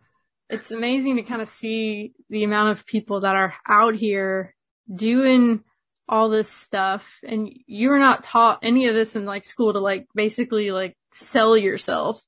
it's 0.51 0.71
amazing 0.71 1.17
to 1.17 1.23
kind 1.23 1.43
of 1.43 1.49
see 1.49 2.13
the 2.29 2.45
amount 2.45 2.71
of 2.71 2.87
people 2.87 3.21
that 3.21 3.37
are 3.37 3.55
out 3.69 3.95
here 3.95 4.55
doing 4.93 5.63
all 6.09 6.29
this 6.29 6.51
stuff 6.51 7.19
and 7.23 7.49
you're 7.67 7.99
not 7.99 8.25
taught 8.25 8.59
any 8.63 8.89
of 8.89 8.95
this 8.95 9.15
in 9.15 9.25
like 9.25 9.45
school 9.45 9.73
to 9.73 9.79
like 9.79 10.09
basically 10.15 10.73
like 10.73 10.97
sell 11.13 11.57
yourself 11.57 12.21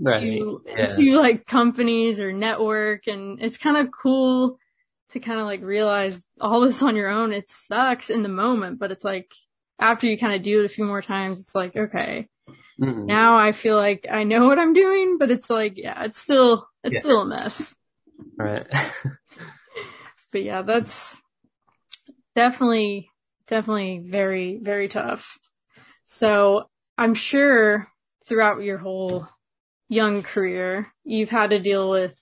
right. 0.00 0.22
to, 0.22 0.62
yeah. 0.66 0.86
to 0.86 1.18
like 1.18 1.46
companies 1.46 2.18
or 2.18 2.32
network 2.32 3.06
and 3.06 3.42
it's 3.42 3.58
kind 3.58 3.76
of 3.76 3.92
cool 3.92 4.58
to 5.10 5.20
kind 5.20 5.40
of 5.40 5.46
like 5.46 5.62
realize 5.62 6.20
all 6.40 6.60
this 6.60 6.82
on 6.82 6.96
your 6.96 7.08
own. 7.08 7.32
It 7.32 7.50
sucks 7.50 8.10
in 8.10 8.22
the 8.22 8.28
moment, 8.28 8.78
but 8.78 8.90
it's 8.90 9.04
like 9.04 9.30
after 9.78 10.06
you 10.06 10.18
kind 10.18 10.34
of 10.34 10.42
do 10.42 10.60
it 10.60 10.66
a 10.66 10.70
few 10.70 10.84
more 10.84 11.02
times, 11.02 11.40
it's 11.40 11.54
like, 11.54 11.76
okay, 11.76 12.28
Mm-mm. 12.80 13.06
now 13.06 13.36
I 13.36 13.52
feel 13.52 13.76
like 13.76 14.06
I 14.10 14.24
know 14.24 14.46
what 14.46 14.58
I'm 14.58 14.72
doing, 14.72 15.16
but 15.18 15.30
it's 15.30 15.50
like, 15.50 15.74
yeah, 15.76 16.04
it's 16.04 16.20
still, 16.20 16.66
it's 16.86 16.94
Yeah. 16.94 17.00
still 17.00 17.22
a 17.22 17.26
mess. 17.26 17.74
Right. 18.38 18.66
But 20.32 20.42
yeah, 20.42 20.62
that's 20.62 21.16
definitely, 22.34 23.08
definitely 23.46 24.02
very, 24.04 24.58
very 24.60 24.88
tough. 24.88 25.38
So 26.04 26.68
I'm 26.98 27.14
sure 27.14 27.86
throughout 28.26 28.62
your 28.62 28.76
whole 28.76 29.26
young 29.88 30.22
career, 30.22 30.92
you've 31.04 31.30
had 31.30 31.50
to 31.50 31.58
deal 31.60 31.90
with 31.90 32.18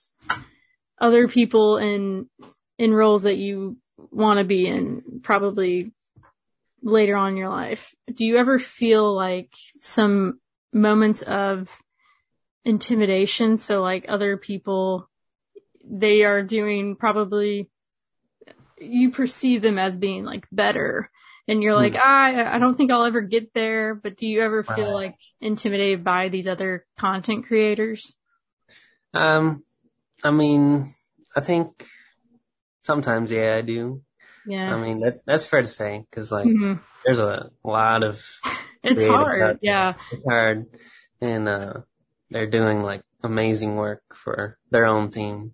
other 0.99 1.27
people 1.27 1.77
in, 1.77 2.29
in 2.77 2.93
roles 2.93 3.23
that 3.23 3.37
you 3.37 3.77
want 4.11 4.37
to 4.37 4.45
be 4.45 4.67
in 4.67 5.19
probably 5.23 5.91
later 6.81 7.17
on 7.17 7.31
in 7.31 7.37
your 7.37 7.49
life. 7.49 7.93
Do 8.13 8.23
you 8.23 8.37
ever 8.37 8.59
feel 8.59 9.13
like 9.13 9.51
some 9.79 10.39
moments 10.71 11.21
of 11.23 11.75
intimidation? 12.65 13.57
So 13.57 13.81
like 13.81 14.05
other 14.09 14.35
people, 14.37 15.09
they 15.89 16.23
are 16.23 16.43
doing 16.43 16.95
probably 16.95 17.69
you 18.77 19.11
perceive 19.11 19.61
them 19.61 19.79
as 19.79 19.95
being 19.95 20.25
like 20.25 20.45
better 20.51 21.09
and 21.47 21.61
you're 21.63 21.75
like, 21.75 21.93
Hmm. 21.93 21.99
I, 22.03 22.55
I 22.55 22.59
don't 22.59 22.75
think 22.75 22.91
I'll 22.91 23.05
ever 23.05 23.21
get 23.21 23.53
there, 23.53 23.95
but 23.95 24.17
do 24.17 24.27
you 24.27 24.41
ever 24.41 24.63
feel 24.63 24.87
Right. 24.87 25.05
like 25.11 25.15
intimidated 25.39 26.03
by 26.03 26.27
these 26.29 26.47
other 26.47 26.85
content 26.97 27.45
creators? 27.45 28.15
um, 29.13 29.63
I 30.23 30.31
mean, 30.31 30.93
I 31.35 31.39
think 31.39 31.85
sometimes, 32.83 33.31
yeah, 33.31 33.55
I 33.55 33.61
do. 33.61 34.01
Yeah. 34.45 34.75
I 34.75 34.81
mean, 34.81 34.99
that, 35.01 35.21
that's 35.25 35.45
fair 35.45 35.61
to 35.61 35.67
say, 35.67 36.03
cause 36.11 36.31
like, 36.31 36.47
Mhm. 36.47 36.81
there's 37.05 37.19
a 37.19 37.49
lot 37.63 38.03
of 38.03 38.21
It's 38.83 39.03
hard. 39.03 39.59
Yeah. 39.61 39.93
it's 40.11 40.23
hard 40.27 40.65
and 41.21 41.47
uh 41.47 41.73
they're 42.29 42.47
doing 42.49 42.83
like 42.83 43.03
amazing 43.23 43.75
work 43.75 44.03
for 44.13 44.57
their 44.71 44.85
own 44.85 45.11
team 45.11 45.53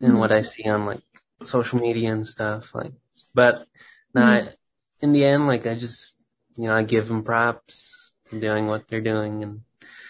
and 0.00 0.14
Mhm. 0.14 0.18
what 0.18 0.32
I 0.32 0.42
see 0.42 0.64
on 0.64 0.86
like 0.86 1.02
social 1.44 1.80
media 1.80 2.12
and 2.12 2.26
stuff 2.26 2.74
like 2.74 2.92
but 3.34 3.66
no 4.14 4.22
Mhm. 4.22 4.48
I, 4.48 4.54
in 5.00 5.12
the 5.12 5.24
end 5.24 5.46
like 5.46 5.66
I 5.66 5.74
just 5.74 6.14
you 6.56 6.66
know 6.68 6.74
I 6.74 6.82
give 6.82 7.08
them 7.08 7.24
props 7.24 8.12
to 8.26 8.40
doing 8.40 8.66
what 8.66 8.88
they're 8.88 9.00
doing 9.00 9.42
and 9.42 9.62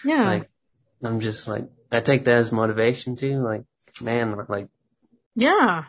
Yeah. 0.03 0.25
like 0.25 0.49
I'm 1.03 1.19
just 1.19 1.47
like 1.47 1.67
I 1.91 1.99
take 2.01 2.25
that 2.25 2.37
as 2.37 2.51
motivation 2.51 3.15
too 3.15 3.41
like 3.41 3.63
man 4.01 4.31
like 4.47 4.67
yeah. 5.35 5.85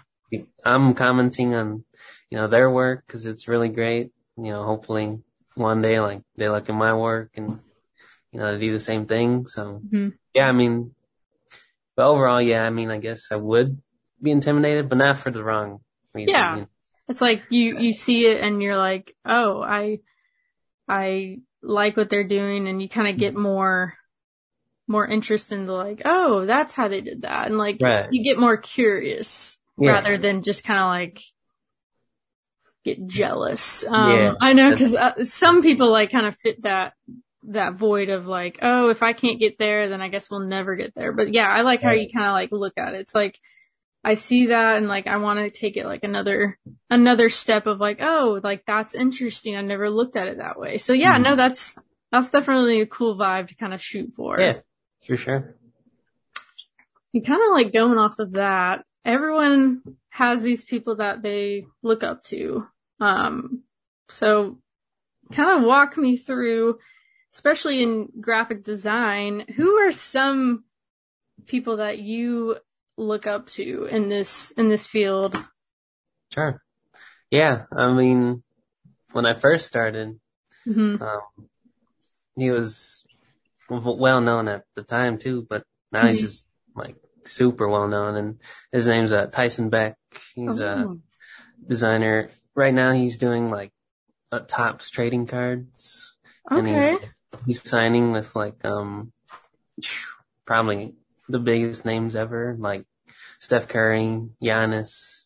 I'm 0.64 0.94
commenting 0.94 1.54
on 1.54 1.85
you 2.30 2.38
know 2.38 2.49
their 2.49 2.71
work 2.71 3.04
because 3.06 3.26
it's 3.26 3.49
really 3.49 3.68
great 3.68 4.12
you 4.37 4.50
know 4.50 4.64
hopefully 4.64 5.23
one 5.54 5.83
day 5.83 6.00
like 6.00 6.23
they 6.37 6.49
look 6.49 6.68
at 6.68 6.75
my 6.75 6.94
work 6.94 7.30
and 7.37 7.61
you 8.35 8.41
know 8.41 8.53
they 8.53 8.61
do 8.67 8.73
the 8.73 8.79
same 8.81 9.07
thing 9.07 9.47
so 9.47 9.81
Mhm. 9.91 10.12
yeah, 10.35 10.49
I 10.49 10.53
mean, 10.53 10.95
but 11.97 12.07
overall, 12.07 12.43
yeah, 12.43 12.67
I 12.67 12.71
mean, 12.71 12.91
I 12.91 12.99
guess 12.99 13.31
I 13.31 13.37
would 13.37 13.81
be 14.21 14.33
intimidated, 14.33 14.88
but 14.88 14.99
not 14.99 15.17
for 15.19 15.31
the 15.31 15.45
wrong 15.45 15.79
reason. 16.12 16.35
Yeah. 16.35 16.55
you 16.57 16.61
know. 16.62 16.69
It's 17.09 17.21
like 17.21 17.43
you, 17.50 17.79
you 17.79 17.93
see 17.93 18.26
it 18.26 18.41
and 18.43 18.61
you're 18.61 18.76
like, 18.76 19.14
oh, 19.25 19.62
I, 19.62 20.00
I 20.88 21.37
like 21.62 21.97
what 21.97 22.11
they're 22.11 22.26
doing 22.26 22.67
and 22.67 22.83
you 22.83 22.88
kind 22.88 23.07
of 23.09 23.17
get 23.17 23.37
more, 23.37 23.95
more 24.88 25.07
interest 25.07 25.53
into 25.53 25.73
like, 25.73 26.03
oh, 26.05 26.47
that's 26.47 26.75
how 26.75 26.88
they 26.88 27.00
did 27.00 27.23
that. 27.23 27.47
And 27.47 27.59
like, 27.59 27.76
Right. 27.81 28.09
you 28.11 28.25
get 28.25 28.38
more 28.41 28.57
curious 28.57 29.57
Yeah. 29.79 29.93
rather 29.93 30.19
than 30.19 30.43
just 30.43 30.64
kind 30.64 30.81
of 30.81 30.87
like 30.88 31.23
get 32.85 33.07
jealous. 33.07 33.85
Um, 33.87 34.11
Yeah. 34.11 34.33
I 34.41 34.53
know 34.53 34.71
because 34.73 34.95
uh, 34.97 35.25
some 35.25 35.62
people 35.62 35.93
like 35.93 36.11
kind 36.11 36.26
of 36.26 36.37
fit 36.37 36.62
that, 36.62 36.95
that 37.49 37.75
void 37.75 38.09
of 38.09 38.27
like, 38.27 38.59
oh, 38.63 38.89
if 38.91 39.03
I 39.03 39.13
can't 39.13 39.39
get 39.41 39.59
there, 39.59 39.89
then 39.89 40.01
I 40.01 40.09
guess 40.09 40.31
we'll 40.31 40.41
never 40.41 40.77
get 40.77 40.95
there. 40.95 41.13
But 41.13 41.33
yeah, 41.33 41.49
I 41.49 41.63
like 41.63 41.83
how 41.83 41.93
you 41.93 42.09
kind 42.13 42.27
of 42.27 42.33
like 42.33 42.51
look 42.53 42.79
at 42.79 42.95
it. 42.95 43.01
It's 43.01 43.15
like, 43.15 43.39
I 44.07 44.15
see 44.15 44.49
that 44.49 44.77
and 44.77 44.87
like 44.87 45.07
I 45.07 45.17
want 45.17 45.39
to 45.41 45.49
take 45.51 45.79
it 45.79 45.87
like 45.87 46.05
another 46.05 46.59
another 46.91 47.31
step 47.31 47.67
of 47.67 47.81
like 47.81 48.01
oh 48.03 48.39
like 48.45 48.63
that's 48.67 48.95
interesting 48.95 49.57
I 49.57 49.63
never 49.63 49.89
looked 49.89 50.15
at 50.17 50.27
it 50.29 50.37
that 50.37 50.59
way 50.59 50.77
so 50.77 50.93
yeah 50.93 51.17
Mhm. 51.17 51.23
no 51.23 51.37
that's 51.37 51.79
that's 52.13 52.31
definitely 52.31 52.83
a 52.83 52.87
cool 52.87 53.17
vibe 53.17 53.49
to 53.49 53.55
kind 53.55 53.73
of 53.73 53.81
shoot 53.81 54.13
for 54.15 54.39
Yeah, 54.39 54.59
for 55.07 55.17
sure. 55.17 55.57
and 57.15 57.27
kind 57.27 57.41
of 57.47 57.53
like 57.53 57.73
going 57.73 57.97
off 57.97 58.19
of 58.19 58.33
that 58.33 58.85
everyone 59.07 59.81
has 60.11 60.43
these 60.43 60.63
people 60.65 60.97
that 60.97 61.23
they 61.23 61.65
look 61.83 62.03
up 62.03 62.23
to 62.25 62.67
um 63.01 63.63
so 64.11 64.59
kind 65.33 65.59
of 65.59 65.65
walk 65.67 65.97
me 65.97 66.19
through 66.19 66.79
especially 67.35 67.83
in 67.83 68.09
graphic 68.21 68.62
design 68.64 69.45
who 69.57 69.75
are 69.76 69.93
some 69.93 70.64
people 71.47 71.79
that 71.79 71.99
you 71.99 72.57
look 72.97 73.26
up 73.26 73.49
to 73.49 73.87
in 73.87 74.09
this 74.09 74.53
in 74.53 74.69
this 74.69 74.87
field 74.87 75.37
Sure. 76.33 76.61
Yeah, 77.31 77.64
I 77.71 77.93
mean, 77.93 78.43
when 79.12 79.25
I 79.26 79.35
first 79.35 79.67
started, 79.67 80.19
hmm 80.64 80.97
um, 81.00 81.49
he 82.37 82.50
was 82.50 83.05
well 83.71 84.21
known 84.21 84.49
at 84.49 84.64
the 84.75 84.83
time 84.83 85.19
too, 85.19 85.47
but 85.49 85.62
now 85.93 86.07
he's 86.09 86.19
Mhm. 86.19 86.23
just 86.23 86.45
like 86.75 86.97
super 87.25 87.69
well 87.69 87.87
known 87.88 88.17
and 88.17 88.41
his 88.73 88.88
name's 88.88 89.12
uh, 89.12 89.26
Tyson 89.26 89.71
Beck. 89.71 89.97
He's 90.35 90.59
a 90.59 90.87
Oh. 90.88 90.99
designer. 91.69 92.31
Right 92.57 92.75
now 92.75 92.93
he's 92.93 93.19
doing 93.19 93.50
like 93.50 93.73
uh, 94.33 94.41
Topps 94.41 94.91
trading 94.91 95.26
cards 95.26 96.17
and 96.50 96.67
he's 96.67 96.83
okay 96.88 97.11
he's 97.47 97.69
signing 97.69 98.12
with 98.12 98.35
like 98.37 98.64
um 98.64 99.12
probably 100.47 100.95
the 101.29 101.38
biggest 101.38 101.85
names 101.85 102.17
ever, 102.17 102.57
like 102.59 102.85
Steph 103.41 103.69
Curry, 103.69 104.29
Giannis, 104.43 105.25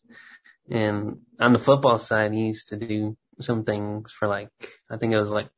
and 0.69 1.19
on 1.39 1.53
the 1.53 1.59
football 1.59 1.97
side, 1.97 2.33
he 2.33 2.47
used 2.47 2.69
to 2.69 2.77
do 2.77 3.17
some 3.41 3.63
things 3.63 4.11
for 4.11 4.27
like 4.27 4.49
I 4.89 4.97
think 4.97 5.13
it 5.13 5.19
was 5.19 5.31
like 5.31 5.49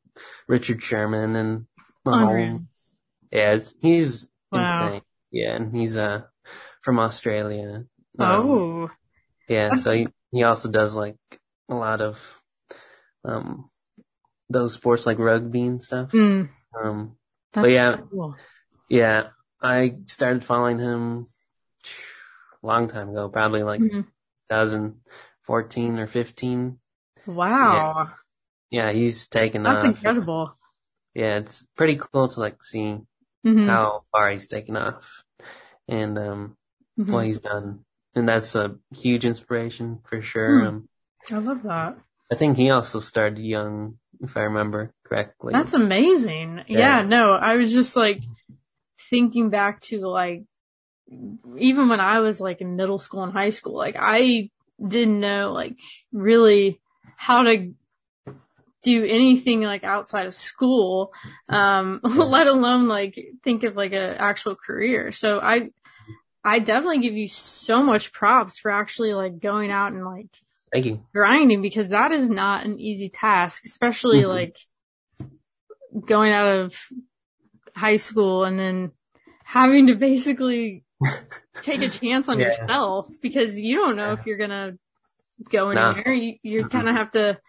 Richard 0.47 0.81
Sherman 0.83 1.35
and 1.35 1.67
Mahomes. 2.05 2.67
Yeah, 3.31 3.59
he's 3.81 4.27
Wow. 4.51 4.61
insane. 4.61 5.01
Yeah, 5.31 5.55
and 5.55 5.75
he's 5.75 5.97
uh 5.97 6.23
from 6.81 6.99
Australia. 6.99 7.85
Um, 8.19 8.27
oh 8.27 8.91
yeah, 9.49 9.75
so 9.75 9.93
he, 9.93 10.09
he 10.31 10.43
also 10.43 10.69
does 10.69 10.95
like 10.95 11.17
a 11.69 11.75
lot 11.75 12.01
of 12.01 12.41
um 13.25 13.70
those 14.51 14.73
sports 14.73 15.05
like 15.05 15.19
rugby 15.19 15.63
and 15.63 15.81
stuff. 15.83 16.11
Mm, 16.13 16.49
Um 16.79 17.17
that's 17.53 17.69
yeah. 17.71 17.97
cool. 18.09 18.35
yeah, 18.89 19.29
I 19.61 19.97
started 20.05 20.45
following 20.45 20.79
him 20.79 21.27
a 22.63 22.67
long 22.67 22.87
time 22.87 23.09
ago, 23.09 23.29
probably 23.29 23.63
like 23.63 23.81
Mhm. 23.81 24.05
2014 24.49 25.99
or 25.99 26.07
15. 26.07 26.79
wow 27.25 28.07
Yeah, 28.69 28.91
he's 28.91 29.27
taken 29.27 29.63
that's 29.63 29.83
off. 29.83 29.95
incredible 29.95 30.55
Yeah, 31.13 31.37
it's 31.39 31.65
pretty 31.75 31.95
cool 31.97 32.27
to 32.29 32.39
like 32.39 32.63
see 32.63 32.99
Mhm, 33.43 33.67
how 33.67 34.03
far 34.11 34.31
he's 34.31 34.47
taken 34.47 34.77
off 34.77 35.23
and 35.87 36.17
um 36.17 36.57
mhm. 36.97 37.11
what 37.11 37.25
he's 37.25 37.39
done. 37.41 37.85
And 38.15 38.27
that's 38.27 38.55
a 38.55 38.75
huge 38.95 39.25
inspiration 39.25 39.99
for 40.05 40.21
sure. 40.21 40.61
Hmm. 40.61 40.67
Um 40.67 40.89
i 41.31 41.37
love 41.37 41.63
that 41.63 41.97
I 42.31 42.35
think 42.35 42.57
he 42.57 42.69
also 42.69 42.99
started 42.99 43.39
young, 43.39 43.99
if 44.21 44.37
I 44.37 44.41
remember 44.41 44.93
correctly. 45.03 45.53
That's 45.53 45.73
amazing. 45.73 46.63
Yeah. 46.67 46.79
Yeah. 46.79 47.01
no, 47.03 47.33
I 47.33 47.55
was 47.55 47.71
just 47.71 47.95
like 47.95 48.21
thinking 49.09 49.49
back 49.49 49.81
to 49.81 50.07
like, 50.07 50.43
even 51.57 51.89
when 51.89 51.99
I 51.99 52.19
was 52.19 52.39
like 52.39 52.61
in 52.61 52.75
middle 52.75 52.99
school 52.99 53.23
and 53.23 53.33
high 53.33 53.49
school, 53.49 53.75
like 53.75 53.95
I 53.97 54.49
didn't 54.85 55.19
know 55.19 55.51
like 55.51 55.77
really 56.11 56.79
how 57.17 57.43
to 57.43 57.73
do 58.83 59.05
anything 59.05 59.61
like 59.61 59.83
outside 59.83 60.25
of 60.25 60.33
school, 60.33 61.11
um, 61.49 61.99
let 62.03 62.47
alone 62.47 62.87
like 62.87 63.17
think 63.43 63.63
of 63.63 63.75
like 63.75 63.93
a 63.93 64.19
actual 64.19 64.55
career. 64.55 65.11
So 65.11 65.39
I, 65.39 65.69
I 66.43 66.59
definitely 66.59 66.99
give 66.99 67.13
you 67.13 67.27
so 67.27 67.83
much 67.83 68.11
props 68.11 68.57
for 68.57 68.71
actually 68.71 69.13
like 69.13 69.39
going 69.39 69.71
out 69.71 69.91
and 69.91 70.05
like 70.05 70.29
Thank 70.71 70.85
you. 70.85 71.05
grinding 71.13 71.61
because 71.61 71.89
that 71.89 72.11
is 72.11 72.29
not 72.29 72.65
an 72.65 72.79
easy 72.79 73.09
task, 73.09 73.63
especially 73.65 74.19
Mhm. 74.21 74.27
like 74.29 74.57
going 76.05 76.31
out 76.31 76.47
of 76.47 76.75
high 77.75 77.97
school 77.97 78.43
and 78.45 78.57
then 78.57 78.91
having 79.43 79.87
to 79.87 79.95
basically 79.95 80.83
take 81.61 81.81
a 81.81 81.89
chance 81.89 82.29
on 82.29 82.39
Yeah. 82.39 82.45
yourself 82.45 83.09
because 83.21 83.59
you 83.59 83.75
don't 83.75 83.95
know 83.97 84.13
if 84.13 84.25
you're 84.25 84.37
gonna 84.37 84.77
go 85.49 85.69
anywhere. 85.71 86.13
You, 86.13 86.35
you 86.43 86.67
kind 86.69 86.87
of 86.87 86.95
have 86.95 87.11
to, 87.11 87.39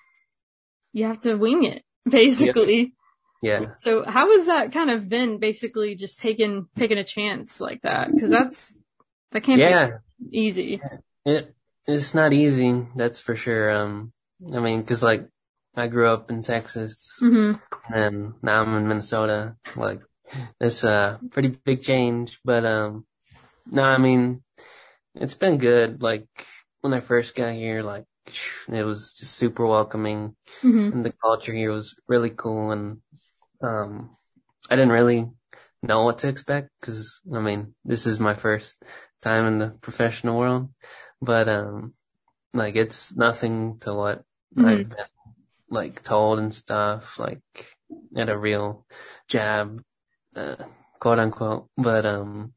you 0.92 1.04
have 1.06 1.20
to 1.22 1.35
wing 1.37 1.64
it 1.64 1.85
basically. 2.08 2.94
Yeah. 3.42 3.74
So 3.78 4.04
how 4.06 4.37
has 4.37 4.46
that 4.46 4.72
kind 4.72 4.90
of 4.90 5.08
been 5.08 5.38
basically 5.38 5.94
just 5.96 6.18
taking, 6.18 6.66
taking 6.76 6.98
a 6.98 7.04
chance 7.04 7.61
like 7.61 7.82
that? 7.82 8.08
Cause 8.18 8.30
that's, 8.30 8.78
that 9.32 9.42
can't 9.42 9.61
Yeah. 9.61 9.98
be 10.30 10.38
easy. 10.38 10.80
It 11.24 11.54
it's 11.87 12.14
not 12.14 12.33
easy, 12.33 12.87
that's 12.97 13.21
for 13.21 13.37
sure. 13.37 13.71
Um, 13.71 14.12
I 14.55 14.61
mean, 14.61 14.85
'cause 14.85 15.03
like 15.03 15.29
I 15.75 15.88
grew 15.88 16.09
up 16.09 16.31
in 16.31 16.42
Texas 16.42 17.16
hmm 17.21 17.53
and 17.95 18.35
now 18.42 18.62
I'm 18.62 18.75
in 18.77 18.88
Minnesota. 18.88 19.57
Like 19.77 20.01
it's 20.61 20.85
a 20.85 21.21
pretty 21.31 21.49
big 21.49 21.83
change, 21.83 22.40
but 22.45 22.64
um, 22.64 23.07
no, 23.66 23.83
I 23.85 23.99
mean 23.99 24.42
it's 25.14 25.35
been 25.35 25.59
good. 25.59 26.03
Like 26.03 26.27
when 26.81 26.95
I 26.95 27.01
first 27.01 27.35
got 27.35 27.55
here, 27.55 27.83
like 27.83 28.05
it 28.68 28.85
was 28.85 29.14
just 29.14 29.35
super 29.37 29.66
welcoming, 29.66 30.37
hmm 30.61 30.90
and 30.92 31.05
the 31.05 31.12
culture 31.12 31.53
here 31.53 31.73
was 31.73 31.95
really 32.09 32.31
cool. 32.31 32.71
And 32.73 33.03
um, 33.62 34.16
I 34.71 34.77
didn't 34.77 34.92
really 34.92 35.31
know 35.83 36.05
what 36.05 36.18
to 36.21 36.29
expect 36.29 36.71
because 36.81 37.21
I 37.35 37.40
mean 37.40 37.75
this 37.85 38.07
is 38.07 38.21
my 38.21 38.35
first 38.35 38.83
time 39.23 39.47
in 39.47 39.59
the 39.59 39.71
professional 39.81 40.38
world, 40.38 40.71
but 41.22 41.48
um, 41.48 41.94
like 42.52 42.76
it's 42.76 43.14
nothing 43.16 43.78
to 43.80 43.94
what 43.94 44.24
Mhm. 44.56 44.66
I've 44.66 44.90
been 44.90 45.06
like 45.70 46.02
told 46.02 46.38
and 46.40 46.54
stuff, 46.54 47.18
like 47.18 47.40
at 48.16 48.28
a 48.28 48.37
real 48.37 48.85
job, 49.28 49.80
uh, 50.37 50.56
quote 51.00 51.18
unquote. 51.18 51.68
But 51.78 52.04
um, 52.04 52.52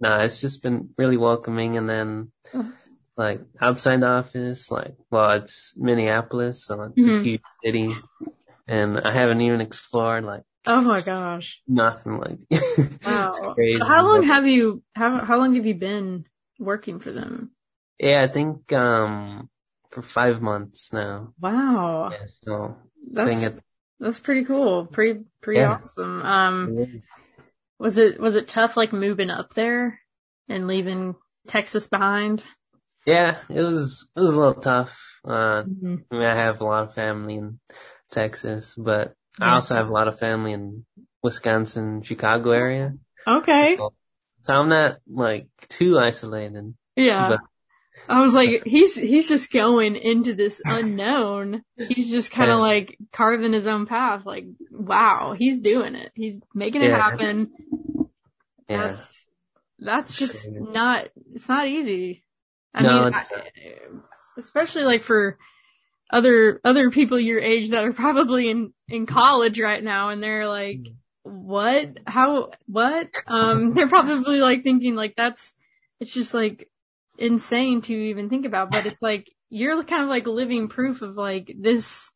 no, 0.00 0.20
it's 0.20 0.40
just 0.40 0.62
been 0.62 0.90
really 0.98 1.16
welcoming. 1.16 1.76
And 1.76 1.88
then 1.88 2.32
Oh. 2.54 2.72
like 3.16 3.42
outside 3.60 4.00
the 4.00 4.06
office, 4.08 4.70
like 4.70 4.96
well, 5.10 5.30
it's 5.32 5.74
Minneapolis, 5.76 6.64
so 6.64 6.82
it's 6.82 7.06
Mhm. 7.06 7.16
a 7.20 7.22
huge 7.22 7.42
city, 7.64 7.94
and 8.66 8.98
I 8.98 9.12
haven't 9.12 9.42
even 9.42 9.60
explored 9.60 10.24
like 10.24 10.42
Oh 10.66 10.80
my 10.80 11.00
gosh. 11.02 11.60
nothing 11.68 12.18
like. 12.18 12.38
Wow. 13.04 13.56
So 13.58 13.84
how 13.84 14.06
long 14.06 14.22
have 14.22 14.46
you 14.46 14.82
how 14.94 15.24
how 15.24 15.36
long 15.38 15.56
have 15.56 15.66
you 15.66 15.74
been 15.74 16.24
working 16.58 17.00
for 17.00 17.10
them? 17.12 17.50
Yeah, 17.98 18.22
I 18.22 18.28
think 18.28 18.72
um 18.72 19.48
for 19.90 20.02
five 20.02 20.40
months 20.40 20.92
now. 20.92 21.32
Wow. 21.40 22.10
Yeah, 22.10 22.26
so 22.44 22.76
That's 23.12 23.42
it, 23.42 23.58
that's 24.00 24.20
pretty 24.20 24.44
cool. 24.44 24.86
Pretty 24.86 25.20
pretty 25.40 25.60
Yeah. 25.60 25.78
awesome. 25.82 26.22
Um 26.22 27.02
was 27.78 27.98
it 27.98 28.20
was 28.20 28.34
it 28.36 28.48
tough 28.48 28.76
like 28.76 28.92
moving 28.92 29.30
up 29.30 29.54
there 29.54 30.00
and 30.48 30.66
leaving 30.66 31.14
Texas 31.48 31.88
behind? 31.88 32.44
yeah, 33.04 33.36
it 33.48 33.60
was 33.62 34.10
it 34.16 34.20
was 34.20 34.34
a 34.34 34.38
little 34.38 34.60
tough. 34.62 34.96
Uh, 35.24 35.62
Mhm. 35.64 36.04
I 36.10 36.14
mean, 36.14 36.22
I 36.24 36.34
have 36.36 36.60
a 36.60 36.64
lot 36.64 36.84
of 36.84 36.94
family 36.94 37.34
in 37.36 37.58
Texas, 38.10 38.74
but 38.76 39.14
I 39.40 39.54
also 39.54 39.74
have 39.74 39.88
a 39.88 39.92
lot 39.92 40.08
of 40.08 40.18
family 40.18 40.52
in 40.52 40.84
Wisconsin, 41.22 42.02
Chicago 42.02 42.50
area. 42.50 42.94
Okay. 43.26 43.76
So, 43.76 43.92
so 44.44 44.54
I'm 44.54 44.68
not 44.68 44.98
like 45.06 45.46
too 45.68 45.98
isolated. 45.98 46.74
Yeah. 46.96 47.28
But- 47.30 47.40
I 48.08 48.20
was 48.20 48.34
like, 48.34 48.62
he's 48.66 48.94
he's 48.94 49.28
just 49.28 49.52
going 49.52 49.96
into 49.96 50.34
this 50.34 50.60
unknown. 50.66 51.62
He's 51.76 52.10
just 52.10 52.30
kind 52.32 52.50
of 52.50 52.56
Yeah. 52.58 52.62
like 52.62 52.98
carving 53.12 53.52
his 53.52 53.66
own 53.66 53.86
path. 53.86 54.26
Like, 54.26 54.44
wow, 54.70 55.34
he's 55.38 55.58
doing 55.58 55.94
it. 55.94 56.12
He's 56.14 56.40
making 56.54 56.82
it 56.82 56.90
Yeah. 56.90 56.96
happen. 57.02 57.50
Yeah. 58.68 58.82
That's 58.88 59.26
that's 59.78 60.16
just 60.16 60.48
not 60.50 61.08
it's 61.34 61.48
not 61.48 61.68
easy. 61.68 62.24
I 62.74 62.82
No, 62.82 63.04
mean, 63.04 63.14
I, 63.14 63.26
especially 64.38 64.84
like 64.84 65.02
for 65.02 65.38
other 66.12 66.60
other 66.64 66.90
people 66.90 67.18
your 67.20 67.40
age 67.40 67.70
that 67.70 67.84
are 67.84 67.92
probably 67.92 68.50
in 68.50 68.72
in 68.88 69.06
college 69.06 69.58
right 69.60 69.82
now 69.82 70.08
and 70.10 70.22
they're 70.22 70.46
like 70.48 70.78
Mm. 70.78 70.94
what? 71.22 71.98
How, 72.06 72.50
what? 72.66 73.08
Um, 73.28 73.74
they're 73.74 73.86
probably 73.88 74.40
like 74.40 74.64
thinking 74.64 74.96
like 74.96 75.14
that's, 75.16 75.54
it's 76.00 76.12
just 76.12 76.34
like 76.34 76.68
insane 77.18 77.82
to 77.82 77.92
even 77.92 78.28
think 78.28 78.46
about, 78.46 78.70
but 78.70 78.86
it's 78.86 79.00
like, 79.02 79.30
you're 79.48 79.82
kind 79.84 80.02
of 80.02 80.08
like 80.08 80.26
living 80.26 80.68
proof 80.68 81.02
of 81.02 81.16
like 81.16 81.54
this, 81.58 82.10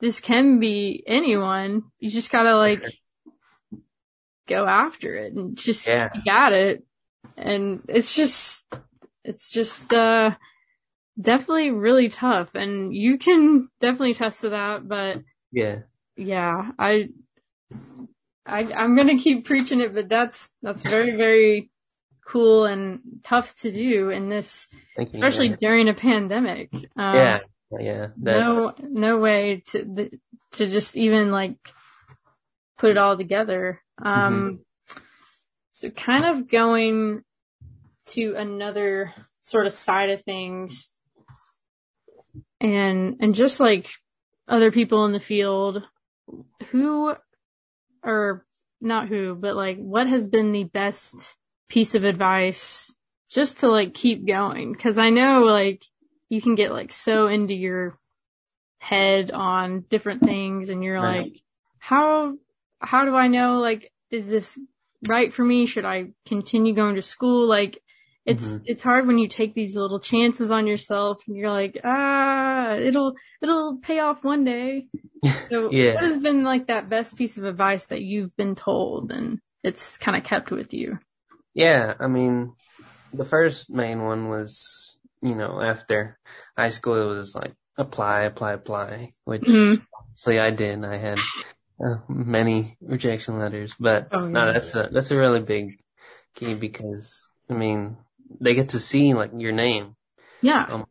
this 0.00 0.20
can 0.20 0.58
be 0.58 1.02
anyone. 1.06 1.84
You 1.98 2.10
just 2.10 2.30
gotta 2.30 2.56
like 2.56 2.82
go 4.46 4.66
after 4.66 5.14
it 5.14 5.32
and 5.32 5.56
just 5.56 5.88
Yeah. 5.88 6.08
got 6.24 6.52
it. 6.52 6.84
And 7.36 7.82
it's 7.88 8.14
just, 8.14 8.64
it's 9.24 9.50
just, 9.50 9.92
uh, 9.92 10.36
definitely 11.20 11.70
really 11.70 12.08
tough 12.08 12.54
and 12.54 12.94
you 12.94 13.18
can 13.18 13.68
definitely 13.80 14.14
test 14.14 14.42
to 14.42 14.50
that, 14.50 14.86
but 14.86 15.22
Yeah. 15.50 15.80
yeah, 16.16 16.70
I, 16.78 17.08
I, 18.44 18.72
I'm 18.72 18.96
gonna 18.96 19.18
keep 19.18 19.46
preaching 19.46 19.80
it, 19.80 19.94
but 19.94 20.08
that's, 20.08 20.50
that's 20.62 20.82
very, 20.82 21.16
very 21.16 21.71
cool 22.26 22.66
and 22.66 23.00
tough 23.22 23.54
to 23.60 23.70
do 23.70 24.10
in 24.10 24.28
this, 24.28 24.68
Thank 24.96 25.14
especially 25.14 25.56
during 25.60 25.88
a 25.88 25.94
pandemic. 25.94 26.72
Um, 26.72 27.16
yeah. 27.16 27.38
Yeah. 27.78 28.08
That, 28.18 28.38
no, 28.38 28.74
no 28.80 29.18
way 29.18 29.62
to, 29.68 30.10
to 30.52 30.66
just 30.66 30.96
even 30.96 31.30
like 31.30 31.56
put 32.78 32.90
it 32.90 32.98
all 32.98 33.16
together. 33.16 33.80
Um, 34.02 34.60
so 35.70 35.88
kind 35.90 36.24
of 36.24 36.48
going 36.48 37.22
to 38.06 38.34
another 38.36 39.14
sort 39.40 39.66
of 39.66 39.72
side 39.72 40.10
of 40.10 40.22
things 40.22 40.90
and, 42.60 43.16
and 43.20 43.34
just 43.34 43.58
like 43.58 43.88
other 44.46 44.70
people 44.70 45.04
in 45.06 45.12
the 45.12 45.20
field 45.20 45.82
who 46.70 47.14
or 48.04 48.44
not 48.80 49.08
who, 49.08 49.34
but 49.34 49.56
like 49.56 49.78
what 49.78 50.06
has 50.06 50.28
been 50.28 50.52
the 50.52 50.64
best 50.64 51.36
piece 51.72 51.94
of 51.94 52.04
advice 52.04 52.94
just 53.30 53.60
to 53.60 53.70
like 53.70 53.94
keep 53.94 54.26
going? 54.26 54.74
Cause 54.74 54.98
I 54.98 55.08
know 55.08 55.40
like 55.40 55.82
you 56.28 56.42
can 56.42 56.54
get 56.54 56.70
like 56.70 56.92
so 56.92 57.28
into 57.28 57.54
your 57.54 57.98
head 58.78 59.30
on 59.30 59.84
different 59.88 60.22
things 60.22 60.68
and 60.68 60.84
you're 60.84 61.00
Right. 61.00 61.22
like, 61.22 61.40
how, 61.78 62.34
how 62.80 63.04
do 63.06 63.14
I 63.14 63.28
know 63.28 63.58
like, 63.60 63.90
is 64.10 64.28
this 64.28 64.58
right 65.08 65.32
for 65.32 65.44
me? 65.44 65.64
Should 65.64 65.86
I 65.86 66.10
continue 66.26 66.74
going 66.74 66.96
to 66.96 67.02
school? 67.02 67.48
Like, 67.48 67.80
it's, 68.26 68.44
Mhm. 68.44 68.62
it's 68.66 68.82
hard 68.82 69.06
when 69.06 69.18
you 69.18 69.28
take 69.28 69.54
these 69.54 69.74
little 69.74 69.98
chances 69.98 70.50
on 70.50 70.66
yourself 70.66 71.22
and 71.26 71.36
you're 71.36 71.50
like, 71.50 71.80
ah, 71.84 72.74
it'll, 72.76 73.14
it'll 73.40 73.78
pay 73.78 73.98
off 74.00 74.22
one 74.22 74.44
day. 74.44 74.88
So 75.50 75.70
Yeah. 75.70 75.94
what 75.94 76.04
has 76.04 76.18
been 76.18 76.44
like 76.44 76.66
that 76.66 76.88
best 76.88 77.16
piece 77.16 77.38
of 77.38 77.44
advice 77.44 77.84
that 77.86 78.02
you've 78.02 78.36
been 78.36 78.54
told 78.54 79.10
and 79.12 79.38
it's 79.62 79.96
kind 79.98 80.16
of 80.16 80.24
kept 80.24 80.50
with 80.50 80.74
you? 80.74 80.98
Yeah, 81.54 81.94
I 82.00 82.06
mean, 82.06 82.54
the 83.12 83.24
first 83.24 83.70
main 83.70 84.02
one 84.02 84.28
was, 84.28 84.96
you 85.20 85.34
know, 85.34 85.60
after 85.60 86.18
high 86.56 86.70
school, 86.70 87.00
it 87.10 87.14
was 87.14 87.34
like 87.34 87.54
apply, 87.76 88.22
apply, 88.22 88.52
apply, 88.54 89.12
which 89.24 89.44
Mhm. 89.46 89.84
obviously 89.94 90.38
I 90.38 90.50
did. 90.50 90.84
I 90.84 90.96
had 90.96 91.18
uh, 91.84 91.96
many 92.08 92.76
rejection 92.80 93.38
letters, 93.38 93.74
but 93.78 94.08
Oh, 94.12 94.26
no, 94.28 94.46
yeah. 94.46 94.52
that's 94.52 94.74
a 94.74 94.88
that's 94.92 95.10
a 95.10 95.18
really 95.18 95.40
big 95.40 95.78
key 96.34 96.54
because 96.54 97.28
I 97.50 97.54
mean, 97.54 97.96
they 98.40 98.54
get 98.54 98.70
to 98.70 98.78
see 98.78 99.14
like 99.14 99.32
your 99.36 99.52
name 99.52 99.96
Yeah. 100.40 100.66
um, 100.70 100.86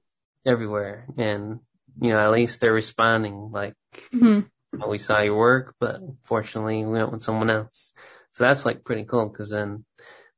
everywhere, 0.45 1.08
and 1.17 1.60
you 2.00 2.10
know, 2.12 2.19
at 2.19 2.32
least 2.32 2.62
they're 2.62 2.74
responding 2.74 3.52
like 3.52 3.76
Mhm. 4.13 4.50
well, 4.74 4.89
we 4.89 5.00
saw 5.00 5.21
your 5.21 5.38
work, 5.38 5.76
but 5.80 6.00
fortunately 6.24 6.86
we 6.86 6.91
went 6.91 7.12
with 7.12 7.24
someone 7.24 7.50
else. 7.50 7.91
So 8.34 8.43
that's 8.45 8.65
like 8.65 8.86
pretty 8.86 9.04
cool 9.04 9.28
because 9.28 9.50
then 9.50 9.84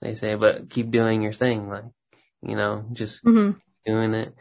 they 0.03 0.15
say, 0.15 0.35
but 0.35 0.69
keep 0.69 0.91
doing 0.91 1.21
your 1.21 1.33
thing, 1.33 1.69
like, 1.69 1.85
you 2.41 2.55
know, 2.55 2.85
just 2.93 3.23
Mhm. 3.23 3.59
doing 3.85 4.13
it. 4.13 4.35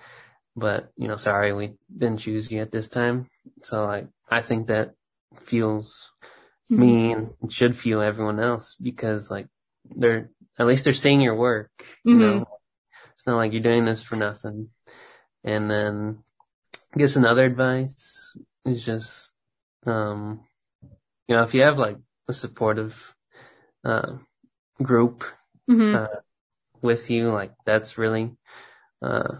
But, 0.57 0.91
you 0.97 1.09
know, 1.09 1.17
sorry, 1.17 1.53
we 1.53 1.75
didn't 1.97 2.19
choose 2.19 2.51
you 2.51 2.61
at 2.61 2.73
this 2.73 2.89
time. 2.89 3.29
So 3.63 3.85
like, 3.87 4.09
I 4.29 4.43
think 4.43 4.67
that 4.67 4.95
fuels 5.41 6.13
Mhm. 6.71 6.79
me 6.79 7.13
and 7.13 7.53
should 7.53 7.77
fuel 7.77 8.03
everyone 8.03 8.41
else 8.41 8.75
because 8.75 9.31
like 9.31 9.47
they're, 9.85 10.31
at 10.59 10.67
least 10.67 10.85
they're 10.85 10.93
seeing 10.93 11.21
your 11.21 11.37
work, 11.37 11.71
you 12.05 12.15
Mhm. 12.15 12.21
know, 12.21 12.47
it's 13.15 13.27
not 13.27 13.37
like 13.37 13.53
you're 13.53 13.63
doing 13.63 13.85
this 13.85 14.03
for 14.03 14.17
nothing. 14.17 14.69
And 15.45 15.71
then 15.71 16.23
I 16.95 16.99
guess 16.99 17.17
another 17.17 17.45
advice 17.45 18.37
is 18.65 18.85
just, 18.85 19.31
um, 19.87 20.45
you 21.29 21.37
know, 21.37 21.43
if 21.43 21.55
you 21.55 21.63
have 21.63 21.79
like 21.79 21.97
a 22.29 22.33
supportive, 22.33 23.15
uh, 23.85 24.19
group, 24.83 25.25
Mhm. 25.73 25.95
uh, 25.95 26.09
with 26.83 27.11
you, 27.11 27.31
like 27.31 27.53
that's 27.67 27.99
really, 27.99 28.37
uh, 29.03 29.39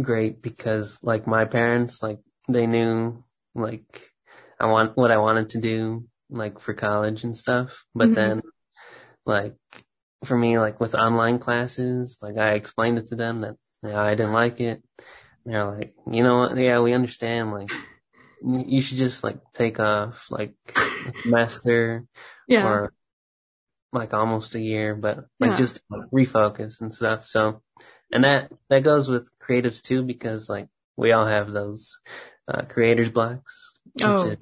great 0.00 0.42
because 0.42 1.02
like 1.04 1.26
my 1.26 1.44
parents, 1.44 2.02
like 2.02 2.20
they 2.48 2.66
knew 2.66 3.24
like 3.54 4.10
I 4.60 4.66
want 4.66 4.96
what 4.96 5.10
I 5.10 5.18
wanted 5.18 5.50
to 5.50 5.60
do, 5.60 6.06
like 6.30 6.60
for 6.60 6.74
college 6.74 7.24
and 7.24 7.36
stuff. 7.36 7.84
But 7.94 8.10
Mhm. 8.10 8.14
then 8.16 8.42
like 9.26 9.54
for 10.24 10.36
me, 10.36 10.58
like 10.58 10.80
with 10.80 10.94
online 10.94 11.38
classes, 11.38 12.18
like 12.22 12.38
I 12.38 12.54
explained 12.54 12.98
it 12.98 13.08
to 13.08 13.16
them 13.16 13.42
that 13.42 13.56
you 13.82 13.90
know, 13.90 13.96
I 14.00 14.14
didn't 14.14 14.32
like 14.32 14.60
it. 14.60 14.82
They're 15.44 15.64
like, 15.64 15.94
you 16.10 16.22
know 16.22 16.40
what? 16.40 16.56
Yeah, 16.56 16.80
we 16.80 16.94
understand. 16.94 17.52
Like, 17.52 17.70
you 18.42 18.80
should 18.80 18.98
just 18.98 19.24
like 19.24 19.38
take 19.54 19.80
off 19.80 20.30
like 20.30 20.54
a 20.76 21.12
semester 21.22 22.04
yeah. 22.48 22.64
or 22.64 22.92
like 23.94 24.12
almost 24.12 24.54
a 24.54 24.60
year, 24.60 24.94
but 24.94 25.26
like 25.40 25.52
Yeah. 25.52 25.56
just 25.56 25.80
refocus 26.12 26.80
and 26.80 26.92
stuff. 26.94 27.26
So, 27.26 27.62
and 28.12 28.24
that, 28.24 28.52
that 28.68 28.82
goes 28.82 29.08
with 29.08 29.30
creatives 29.38 29.82
too, 29.82 30.02
because 30.02 30.48
like 30.48 30.68
we 30.96 31.12
all 31.12 31.26
have 31.26 31.50
those, 31.52 32.00
uh, 32.48 32.62
creators 32.62 33.08
blocks, 33.08 33.74
which 33.92 34.04
Oh. 34.04 34.26
is 34.30 34.36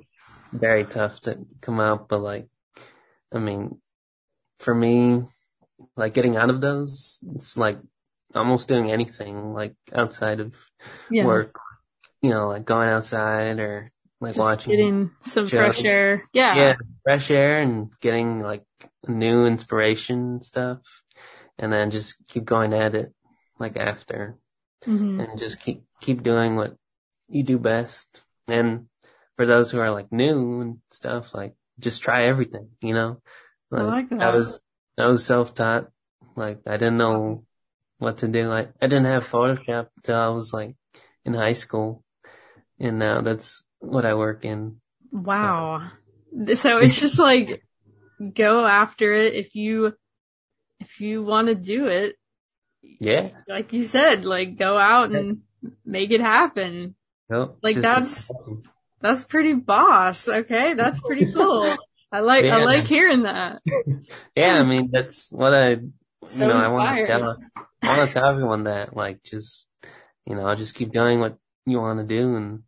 very 0.53 0.85
tough 0.85 1.21
to 1.23 1.39
come 1.61 1.79
out. 1.81 2.09
But 2.09 2.19
like, 2.23 2.49
I 3.33 3.39
mean, 3.39 3.81
for 4.59 4.75
me, 4.75 5.23
like 5.97 6.15
getting 6.15 6.37
out 6.37 6.51
of 6.51 6.61
those, 6.61 7.19
it's 7.35 7.57
like 7.57 7.79
almost 8.35 8.69
doing 8.69 8.91
anything 8.91 9.53
like 9.53 9.75
outside 9.93 10.41
of 10.41 10.57
yeah. 11.11 11.25
work, 11.25 11.55
you 12.23 12.31
know, 12.31 12.49
like 12.49 12.65
going 12.65 12.89
outside 12.89 13.59
or 13.59 13.91
like 14.21 14.31
Just 14.35 14.39
watching 14.39 14.71
getting 14.71 15.11
some 15.23 15.47
show. 15.49 15.57
fresh 15.57 15.85
air. 15.85 16.23
Yeah. 16.33 16.55
yeah, 16.57 16.75
fresh 17.03 17.31
air 17.31 17.59
and 17.61 17.91
getting 18.01 18.41
like 18.41 18.65
new 19.09 19.47
inspiration 19.47 20.41
stuff. 20.43 20.81
And 21.59 21.73
then 21.73 21.91
just 21.91 22.17
keep 22.29 22.45
going 22.45 22.73
at 22.73 22.95
it 22.95 23.13
like 23.59 23.77
after 23.77 24.37
Mhm. 24.87 25.23
and 25.23 25.39
just 25.39 25.61
keep, 25.61 25.85
keep 26.01 26.23
doing 26.23 26.57
what 26.57 26.75
you 27.29 27.45
do 27.45 27.59
best. 27.59 28.23
And 28.49 28.89
for 29.37 29.47
those 29.47 29.71
who 29.71 29.79
are 29.79 29.91
like 29.91 30.11
new 30.11 30.61
and 30.61 30.79
stuff, 30.91 31.35
like 31.35 31.55
just 31.79 32.03
try 32.03 32.25
everything, 32.25 32.71
you 32.81 32.95
know? 32.95 33.23
I 33.71 33.83
like 33.83 34.11
that. 34.11 34.21
I 34.21 34.35
was, 34.35 34.61
I 34.99 35.07
was 35.07 35.25
self-taught. 35.25 35.89
Like 36.35 36.61
I 36.67 36.77
didn't 36.77 36.99
know 36.99 37.45
what 37.99 38.19
to 38.19 38.29
do. 38.29 38.51
I, 38.51 38.69
I 38.81 38.87
didn't 38.87 39.05
have 39.05 39.29
Photoshop 39.29 39.89
till 40.03 40.17
I 40.17 40.29
was 40.29 40.53
like 40.53 40.75
in 41.25 41.35
high 41.35 41.53
school. 41.53 42.03
And 42.81 42.99
now 42.99 43.21
that's 43.21 43.63
what 43.79 44.05
I 44.05 44.15
work 44.15 44.45
in. 44.45 44.81
Wow. 45.13 45.91
So 46.55 46.79
it's 46.79 46.99
just 46.99 47.19
like 47.19 47.63
go 48.35 48.65
after 48.67 49.13
it 49.13 49.35
if 49.35 49.55
you 49.55 49.93
if 50.81 51.01
you 51.01 51.23
want 51.23 51.49
to 51.49 51.55
do 51.55 51.87
it. 51.87 52.17
Yeah. 53.01 53.31
Like 53.49 53.73
you 53.73 53.85
said, 53.85 54.25
like 54.25 54.57
go 54.57 54.77
out 54.77 55.13
and 55.13 55.43
make 55.85 56.11
it 56.11 56.21
happen. 56.21 56.95
Nope, 57.31 57.59
Like, 57.63 57.77
that's- 57.77 58.31
That's 59.01 59.25
pretty 59.25 59.55
boss. 59.55 60.29
Okay, 60.29 60.75
that's 60.75 61.01
pretty 61.01 61.33
cool. 61.33 61.65
I 62.13 62.21
like 62.21 62.45
I 62.45 62.63
like 62.65 62.87
hearing 62.87 63.23
that. 63.25 63.61
yeah, 64.37 64.55
I 64.61 64.63
mean 64.63 64.91
that's 64.93 65.31
what 65.33 65.53
I 65.55 65.77
So 66.27 66.43
you 66.47 66.47
know 66.47 66.59
I 66.59 66.69
want 66.69 66.97
to 66.99 67.07
tell 67.07 67.37
I 67.83 67.99
want 67.99 68.09
to 68.11 68.15
tell 68.15 68.29
everyone 68.31 68.65
that 68.65 68.95
like 68.95 69.25
just 69.25 69.67
you 70.27 70.37
know 70.37 70.55
just 70.55 70.75
keep 70.77 70.93
doing 70.93 71.19
what 71.19 71.37
you 71.67 71.81
want 71.81 71.99
to 71.99 72.07
do 72.07 72.37
and 72.37 72.63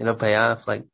it'll 0.00 0.14
pay 0.14 0.34
off. 0.34 0.66
Like 0.66 0.84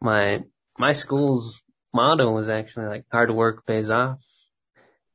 my 0.00 0.44
my 0.78 0.92
school's 0.92 1.62
motto 1.94 2.30
was 2.30 2.48
actually 2.48 2.86
like 2.86 3.04
hard 3.12 3.30
work 3.30 3.66
pays 3.66 3.90
off, 3.90 4.18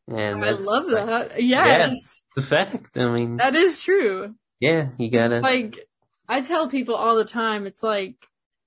and 0.08 0.44
I 0.44 0.52
love 0.52 0.86
like, 0.88 1.06
that. 1.06 1.42
Yes, 1.42 2.22
the 2.36 2.42
fact. 2.42 2.98
I 2.98 3.10
mean, 3.10 3.38
that 3.38 3.56
is 3.56 3.80
true. 3.82 4.36
yeah, 4.60 4.92
you 4.98 5.10
gotta 5.10 5.36
It's 5.36 5.44
like 5.44 5.88
I 6.28 6.42
tell 6.42 6.70
people 6.70 6.96
all 6.96 7.16
the 7.16 7.26
time, 7.26 7.66
it's 7.66 7.84
like 7.84 8.16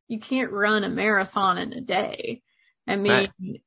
you 0.08 0.20
can't 0.20 0.52
run 0.52 0.84
a 0.84 0.88
marathon 0.88 1.58
in 1.58 1.72
a 1.72 1.80
day. 1.80 2.42
I 2.86 2.96
mean, 2.96 3.32
Right. 3.38 3.60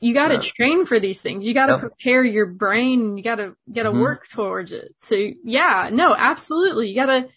you 0.00 0.14
got 0.14 0.28
to 0.28 0.34
Yeah. 0.34 0.50
train 0.56 0.84
for 0.84 0.98
these 0.98 1.22
things. 1.22 1.46
You 1.46 1.54
got 1.54 1.66
to 1.66 1.74
Yep. 1.74 1.80
prepare 1.80 2.24
your 2.24 2.46
brain. 2.46 3.16
You 3.16 3.22
got 3.22 3.36
to 3.36 3.54
got 3.72 3.84
to 3.84 3.90
Mhm. 3.92 4.00
work 4.00 4.28
towards 4.28 4.72
it. 4.72 4.94
So 5.00 5.16
yeah, 5.44 5.88
no, 5.92 6.14
absolutely. 6.16 6.88
You 6.88 6.96
got 6.96 7.06
to 7.06 7.28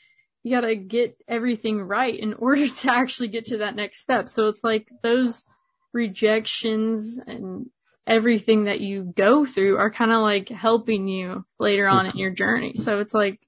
you 0.42 0.52
got 0.56 0.62
to 0.66 0.76
get 0.76 1.18
everything 1.28 1.82
right 1.82 2.18
in 2.18 2.34
order 2.40 2.68
to 2.68 2.94
actually 2.94 3.28
get 3.28 3.46
to 3.46 3.58
that 3.60 3.76
next 3.76 4.00
step. 4.00 4.30
So 4.30 4.48
it's 4.48 4.64
like 4.64 4.88
those 5.04 5.46
rejections 5.94 7.20
and 7.26 7.70
everything 8.06 8.66
that 8.66 8.82
you 8.82 9.14
go 9.16 9.46
through 9.46 9.78
are 9.78 9.92
kind 9.92 10.12
of 10.12 10.22
like 10.22 10.50
helping 10.50 11.08
you 11.08 11.46
later 11.60 11.88
on 11.88 12.08
in 12.08 12.18
your 12.18 12.32
journey. 12.32 12.74
So 12.76 13.00
it's 13.00 13.14
like 13.14 13.40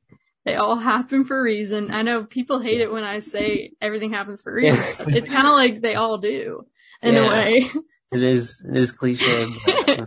they 0.46 0.56
all 0.56 0.78
happen 0.78 1.26
for 1.26 1.40
a 1.40 1.44
reason. 1.44 1.92
I 1.92 2.02
know 2.04 2.24
people 2.24 2.60
hate 2.60 2.82
it 2.82 2.92
when 2.92 3.04
I 3.04 3.20
say 3.20 3.72
everything 3.82 4.12
happens 4.14 4.42
for 4.42 4.52
a 4.52 4.56
reason. 4.56 4.78
Yeah. 5.10 5.16
it's 5.18 5.30
kind 5.30 5.48
of 5.48 5.54
like 5.54 5.82
they 5.82 5.96
all 5.96 6.18
do 6.18 6.66
in 7.02 7.18
a 7.18 7.28
way. 7.28 7.70
It 8.12 8.24
is, 8.24 8.62
it 8.68 8.76
is 8.76 8.92
cliche, 8.92 9.44
uh, 9.46 10.06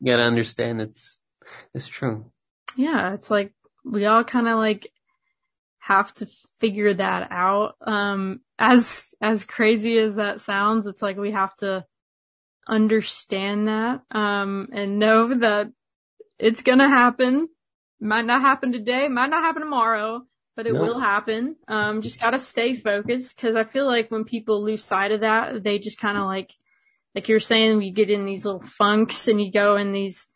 you 0.00 0.06
gotta 0.06 0.22
understand 0.22 0.80
it's, 0.80 1.18
it's 1.74 1.88
true. 1.88 2.30
yeah, 2.76 3.14
it's 3.14 3.30
like 3.30 3.52
we 3.84 4.06
all 4.06 4.22
kind 4.22 4.46
of 4.46 4.58
like 4.58 4.92
have 5.86 6.12
to 6.14 6.26
figure 6.60 6.94
that 6.94 7.28
out. 7.30 7.76
Um, 7.80 8.40
as, 8.58 9.14
as 9.20 9.44
crazy 9.44 9.98
as 9.98 10.16
that 10.16 10.40
sounds, 10.40 10.86
it's 10.86 11.02
like 11.02 11.16
we 11.16 11.32
have 11.32 11.54
to 11.56 11.84
understand 12.68 13.68
that, 13.68 14.00
um, 14.10 14.66
and 14.72 14.98
know 14.98 15.32
that 15.34 15.70
it's 16.38 16.62
gonna 16.62 16.88
happen. 16.88 17.48
Might 18.00 18.26
not 18.26 18.42
happen 18.42 18.72
today, 18.72 19.08
might 19.08 19.30
not 19.30 19.42
happen 19.44 19.62
tomorrow, 19.62 20.22
but 20.56 20.66
it 20.66 20.74
No. 20.74 20.80
will 20.80 20.98
happen. 20.98 21.56
Um, 21.68 22.02
just 22.02 22.20
gotta 22.20 22.38
stay 22.38 22.74
focused 22.74 23.36
because 23.36 23.54
I 23.56 23.64
feel 23.64 23.86
like 23.86 24.10
when 24.10 24.24
people 24.24 24.64
lose 24.64 24.84
sight 24.84 25.12
of 25.12 25.20
that, 25.20 25.62
they 25.62 25.78
just 25.78 26.00
kind 26.00 26.18
of 26.18 26.24
like, 26.24 26.52
like 27.14 27.28
you're 27.28 27.40
saying, 27.40 27.80
you 27.82 27.92
get 27.92 28.10
in 28.10 28.26
these 28.26 28.44
little 28.44 28.62
funks 28.62 29.28
and 29.28 29.40
you 29.40 29.52
go 29.52 29.76
in 29.76 29.92
these, 29.92 30.26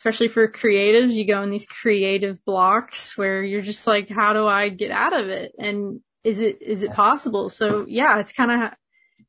especially 0.00 0.28
for 0.28 0.48
creatives, 0.50 1.12
you 1.12 1.26
go 1.26 1.42
in 1.42 1.50
these 1.50 1.66
creative 1.66 2.42
blocks 2.46 3.18
where 3.18 3.42
you're 3.42 3.60
just 3.60 3.86
like, 3.86 4.08
how 4.08 4.32
do 4.32 4.46
I 4.46 4.70
get 4.70 4.90
out 4.90 5.12
of 5.12 5.28
it? 5.28 5.52
And 5.58 6.00
is 6.24 6.40
it, 6.40 6.62
is 6.62 6.82
it 6.82 6.94
possible? 6.94 7.50
So 7.50 7.84
yeah, 7.86 8.18
it's 8.18 8.32
kind 8.32 8.50
of, 8.50 8.72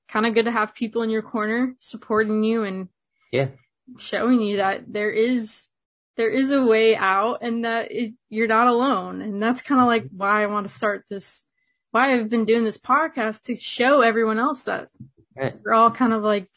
kind 0.08 0.26
of 0.26 0.34
good 0.34 0.46
to 0.46 0.52
have 0.52 0.74
people 0.74 1.02
in 1.02 1.10
your 1.10 1.24
corner 1.24 1.76
supporting 1.80 2.46
you 2.46 2.64
and 2.64 2.88
Yeah. 3.34 3.50
showing 3.98 4.40
you 4.42 4.58
that 4.58 4.84
there 4.88 5.10
is, 5.10 5.68
there 6.16 6.30
is 6.30 6.54
a 6.54 6.64
way 6.64 6.96
out 6.96 7.40
and 7.42 7.66
that 7.66 7.92
it, 7.92 8.14
you're 8.30 8.48
not 8.48 8.68
alone. 8.68 9.22
And 9.22 9.44
that's 9.44 9.62
kind 9.62 9.82
of 9.82 9.88
like 9.88 10.06
why 10.16 10.42
I 10.42 10.48
want 10.48 10.70
to 10.70 10.74
start 10.74 11.04
this, 11.10 11.44
why 11.92 12.14
I've 12.14 12.30
been 12.30 12.46
doing 12.46 12.64
this 12.64 12.78
podcast 12.78 13.44
to 13.44 13.58
show 13.58 14.00
everyone 14.00 14.40
else 14.40 14.64
that 14.64 14.88
Right. 15.36 15.54
we're 15.66 15.74
all 15.74 15.92
kind 15.92 16.14
of 16.14 16.24
like 16.24 16.50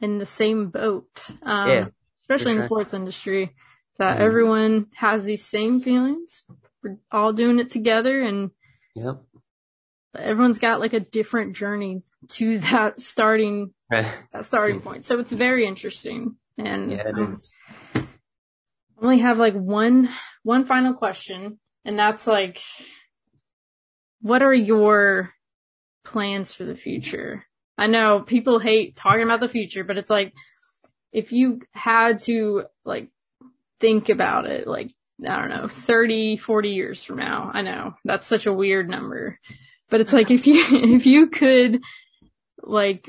in 0.00 0.18
the 0.18 0.26
same 0.26 0.70
boat. 0.70 1.08
Um, 1.42 1.68
Yeah, 1.70 1.84
especially 2.24 2.52
in 2.52 2.58
the 2.58 2.64
sports 2.64 2.94
industry, 2.94 3.54
that 3.98 4.16
Mhm. 4.16 4.20
everyone 4.20 4.86
has 4.94 5.24
these 5.24 5.44
same 5.44 5.80
feelings. 5.80 6.44
We're 6.82 6.96
all 7.10 7.32
doing 7.32 7.58
it 7.58 7.70
together 7.70 8.22
and 8.22 8.50
Yep. 8.94 9.22
everyone's 10.16 10.58
got 10.58 10.80
like 10.80 10.94
a 10.94 11.00
different 11.00 11.54
journey 11.54 12.02
to 12.28 12.58
that 12.60 12.98
starting, 13.00 13.74
that 13.90 14.46
starting 14.46 14.80
point. 14.80 15.04
So 15.04 15.18
it's 15.18 15.32
very 15.32 15.66
interesting. 15.66 16.36
And 16.56 16.92
Yeah, 16.92 17.02
um. 17.14 17.36
I 17.96 19.06
only 19.06 19.18
have 19.18 19.38
like 19.38 19.54
one, 19.54 20.08
one 20.44 20.64
final 20.64 20.94
question 20.94 21.58
and 21.84 21.98
that's 21.98 22.26
like, 22.26 22.62
what 24.22 24.42
are 24.42 24.54
your 24.54 25.34
plans 26.04 26.54
for 26.54 26.64
the 26.64 26.76
future? 26.76 27.44
I 27.76 27.86
know 27.86 28.22
people 28.22 28.60
hate 28.60 28.96
talking 28.96 29.24
about 29.24 29.40
the 29.40 29.48
future, 29.48 29.84
but 29.84 29.98
it's 29.98 30.10
like, 30.10 30.32
if 31.14 31.32
you 31.32 31.60
had 31.72 32.20
to 32.22 32.64
like 32.84 33.08
think 33.80 34.08
about 34.08 34.46
it, 34.46 34.66
like, 34.66 34.90
I 35.26 35.40
don't 35.40 35.48
know, 35.48 35.68
30, 35.68 36.36
40 36.36 36.70
years 36.70 37.04
from 37.04 37.16
now, 37.16 37.50
I 37.54 37.62
know 37.62 37.94
that's 38.04 38.26
such 38.26 38.46
a 38.46 38.52
weird 38.52 38.90
number, 38.90 39.38
but 39.88 40.00
it's 40.00 40.12
like 40.12 40.30
if 40.38 40.46
you, 40.46 40.64
if 40.70 41.06
you 41.06 41.28
could 41.28 41.80
like, 42.60 43.08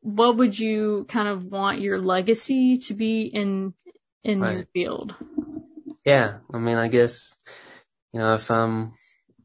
what 0.00 0.36
would 0.36 0.58
you 0.58 1.06
kind 1.08 1.28
of 1.28 1.44
want 1.44 1.80
your 1.80 2.00
legacy 2.00 2.76
to 2.78 2.94
be 2.94 3.22
in, 3.22 3.72
in 4.22 4.40
your 4.40 4.66
field? 4.74 5.14
Yeah. 6.04 6.38
I 6.52 6.58
mean, 6.58 6.76
I 6.76 6.88
guess, 6.88 7.34
you 8.12 8.20
know, 8.20 8.34
if 8.34 8.50
I'm 8.50 8.92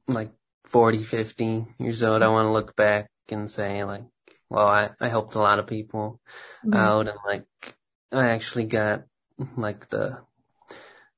like 0.08 0.32
40, 0.66 1.04
50 1.04 1.66
years 1.80 2.04
old, 2.04 2.22
I 2.22 2.28
want 2.28 2.48
to 2.48 2.52
look 2.52 2.76
back 2.76 3.10
and 3.30 3.50
say 3.50 3.84
like, 3.86 4.04
well, 4.50 4.68
I, 4.68 4.90
I 5.00 5.08
helped 5.08 5.36
a 5.36 5.40
lot 5.40 5.60
of 5.60 5.68
people 5.68 6.20
Mhm. 6.66 6.76
out 6.78 7.08
and 7.08 7.18
like, 7.26 7.46
I 8.14 8.30
actually 8.30 8.66
got 8.66 9.04
like 9.58 9.90
the 9.90 10.20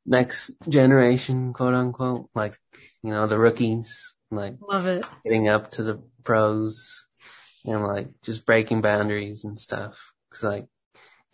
next 0.05 0.51
generation, 0.69 1.53
quote 1.53 1.73
unquote, 1.73 2.29
like, 2.33 2.57
you 3.03 3.11
know, 3.11 3.27
the 3.27 3.37
rookies, 3.37 4.15
like 4.31 4.55
Love 4.61 4.87
it. 4.87 5.03
getting 5.23 5.49
up 5.49 5.71
to 5.71 5.83
the 5.83 6.01
pros 6.23 7.05
and 7.65 7.83
like 7.83 8.09
just 8.23 8.45
breaking 8.45 8.81
boundaries 8.81 9.43
and 9.43 9.59
stuff. 9.59 10.13
Cause 10.31 10.43
like, 10.43 10.67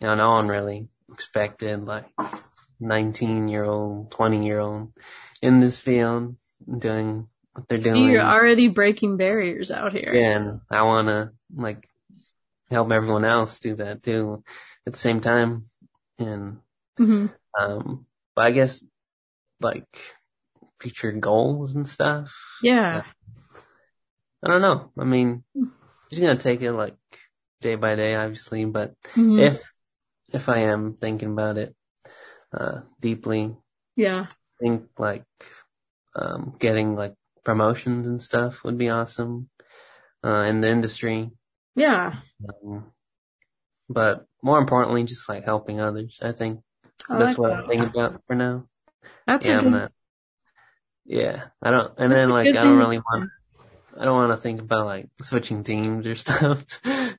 you 0.00 0.06
know, 0.06 0.14
no 0.14 0.28
one 0.28 0.48
really 0.48 0.88
expected 1.12 1.84
like 1.84 2.06
19 2.80 3.48
year 3.48 3.64
old, 3.64 4.10
20 4.10 4.44
year 4.44 4.58
old 4.58 4.92
in 5.40 5.60
this 5.60 5.78
field 5.78 6.36
doing 6.78 7.28
what 7.52 7.68
they're 7.68 7.78
doing. 7.78 8.10
You're 8.10 8.22
already 8.22 8.68
breaking 8.68 9.16
barriers 9.16 9.70
out 9.70 9.92
here. 9.92 10.12
and 10.12 10.60
I 10.70 10.82
want 10.82 11.08
to 11.08 11.32
like 11.54 11.88
help 12.72 12.90
everyone 12.90 13.24
else 13.24 13.60
do 13.60 13.76
that 13.76 14.02
too 14.02 14.42
at 14.86 14.92
the 14.92 14.98
same 14.98 15.20
time. 15.20 15.66
And, 16.18 16.58
hmm 16.98 17.26
um, 17.58 18.06
but 18.34 18.46
I 18.46 18.50
guess 18.50 18.84
like 19.60 19.86
future 20.80 21.12
goals 21.12 21.74
and 21.74 21.86
stuff. 21.86 22.34
Yeah. 22.62 23.02
I 24.42 24.48
don't 24.48 24.62
know. 24.62 24.90
I 24.98 25.04
mean, 25.04 25.44
just 26.10 26.20
gonna 26.20 26.36
take 26.36 26.62
it 26.62 26.72
like 26.72 26.96
day 27.60 27.76
by 27.76 27.94
day, 27.94 28.14
obviously, 28.16 28.64
but 28.64 28.94
Mhm. 29.16 29.38
if, 29.38 29.62
if 30.32 30.48
I 30.48 30.58
am 30.60 30.94
thinking 30.94 31.32
about 31.32 31.58
it, 31.58 31.74
uh, 32.52 32.80
deeply, 33.00 33.56
yeah. 33.96 34.26
I 34.28 34.34
think 34.60 34.88
like, 34.98 35.24
um, 36.14 36.56
getting 36.58 36.96
like 36.96 37.14
promotions 37.44 38.06
and 38.08 38.20
stuff 38.20 38.64
would 38.64 38.78
be 38.78 38.90
awesome, 38.90 39.48
uh, 40.24 40.44
in 40.48 40.60
the 40.60 40.68
industry. 40.68 41.30
Yeah. 41.74 42.14
Um, 42.64 42.92
but 43.88 44.26
more 44.42 44.58
importantly, 44.58 45.04
just 45.04 45.28
like 45.28 45.44
helping 45.44 45.80
others. 45.80 46.18
I 46.22 46.32
think 46.32 46.60
I 47.08 47.18
that's 47.18 47.38
like 47.38 47.38
what 47.38 47.48
that. 47.50 47.58
I'm 47.64 47.68
thinking 47.68 47.88
about 47.88 48.22
for 48.26 48.34
now. 48.34 48.66
That's 49.26 49.46
yeah, 49.46 49.58
a 49.58 49.62
good, 49.62 49.70
not. 49.70 49.92
Yeah, 51.04 51.44
I 51.62 51.70
don't. 51.70 51.92
And 51.98 52.12
That's 52.12 52.18
then 52.18 52.30
like 52.30 52.48
I 52.48 52.52
don't 52.52 52.66
thing. 52.66 52.76
really 52.76 52.98
want. 52.98 53.30
I 53.98 54.04
don't 54.04 54.16
want 54.16 54.32
to 54.32 54.36
think 54.36 54.60
about 54.60 54.86
like 54.86 55.08
switching 55.20 55.64
teams 55.64 56.06
or 56.06 56.14
stuff. 56.16 56.64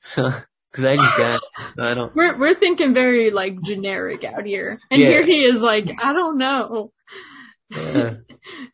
so 0.02 0.32
because 0.70 0.84
I 0.84 0.96
just 0.96 1.16
got. 1.16 1.40
I 1.78 1.94
don't. 1.94 2.14
we're 2.14 2.36
we're 2.38 2.54
thinking 2.54 2.94
very 2.94 3.30
like 3.30 3.60
generic 3.62 4.24
out 4.24 4.44
here, 4.46 4.80
and 4.90 5.00
Yeah. 5.00 5.08
here 5.08 5.26
he 5.26 5.44
is 5.44 5.60
like, 5.62 5.88
I 6.02 6.12
don't 6.12 6.38
know. 6.38 6.92
Yeah. 7.70 8.14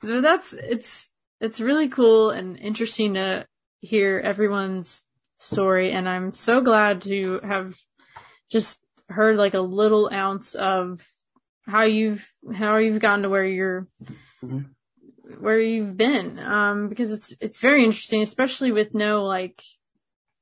So 0.04 0.20
that's 0.20 0.52
it's 0.52 1.10
it's 1.40 1.60
really 1.60 1.88
cool 1.88 2.30
and 2.30 2.58
interesting 2.58 3.14
to 3.14 3.46
hear 3.80 4.18
everyone's 4.18 5.04
story, 5.40 5.90
and 5.92 6.08
I'm 6.08 6.32
so 6.34 6.60
glad 6.60 7.02
to 7.02 7.40
have 7.42 7.76
just 8.50 8.80
heard 9.08 9.36
like 9.36 9.54
a 9.54 9.60
little 9.60 10.08
ounce 10.12 10.54
of 10.54 11.00
how 11.66 11.82
you've 11.82 12.28
how 12.54 12.76
you've 12.76 13.00
gotten 13.00 13.22
to 13.22 13.28
where 13.28 13.44
you're 13.44 13.88
Mhm. 14.42 14.70
where 15.38 15.60
you've 15.60 15.96
been 15.96 16.38
um 16.38 16.88
because 16.88 17.10
it's 17.12 17.34
it's 17.40 17.58
very 17.60 17.84
interesting 17.84 18.22
especially 18.22 18.72
with 18.72 18.94
no 18.94 19.24
like 19.24 19.60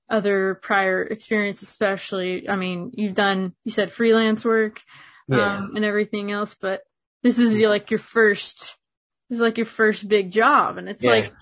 other 0.09 0.55
prior 0.63 1.03
experience 1.03 1.61
especially 1.63 2.49
i 2.49 2.57
mean 2.57 2.91
you've 2.95 3.15
done 3.15 3.53
you 3.65 3.73
said 3.73 3.93
freelance 3.93 4.45
work 4.45 4.81
Yeah. 5.29 5.59
um 5.59 5.73
and 5.77 5.85
everything 5.85 6.31
else 6.31 6.55
but 6.55 6.83
this 7.23 7.39
is 7.39 7.59
your, 7.59 7.69
like 7.69 7.91
your 7.91 7.99
first 7.99 8.77
this 9.29 9.37
is 9.37 9.43
like 9.43 9.59
your 9.59 9.67
first 9.67 10.09
big 10.09 10.31
job 10.31 10.79
and 10.79 10.89
it's 10.89 11.05
Yeah. 11.05 11.11
like 11.11 11.33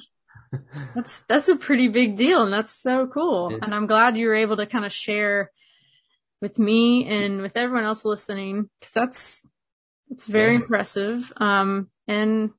that's 0.95 1.21
that's 1.29 1.49
a 1.49 1.57
pretty 1.57 1.89
big 1.89 2.17
deal 2.17 2.43
and 2.43 2.53
that's 2.53 2.73
so 2.73 3.07
cool 3.07 3.51
Yeah. 3.53 3.59
and 3.63 3.75
i'm 3.75 3.87
glad 3.87 4.17
you 4.17 4.27
were 4.29 4.35
able 4.35 4.57
to 4.57 4.67
kind 4.67 4.85
of 4.85 4.93
share 4.93 5.51
with 6.41 6.59
me 6.59 7.07
and 7.07 7.41
with 7.43 7.57
everyone 7.57 7.85
else 7.85 8.05
listening 8.05 8.69
because 8.81 8.93
that's 8.93 9.43
it's 10.11 10.27
very 10.27 10.53
Yeah. 10.55 10.61
impressive 10.61 11.33
um 11.39 11.89
and 12.07 12.51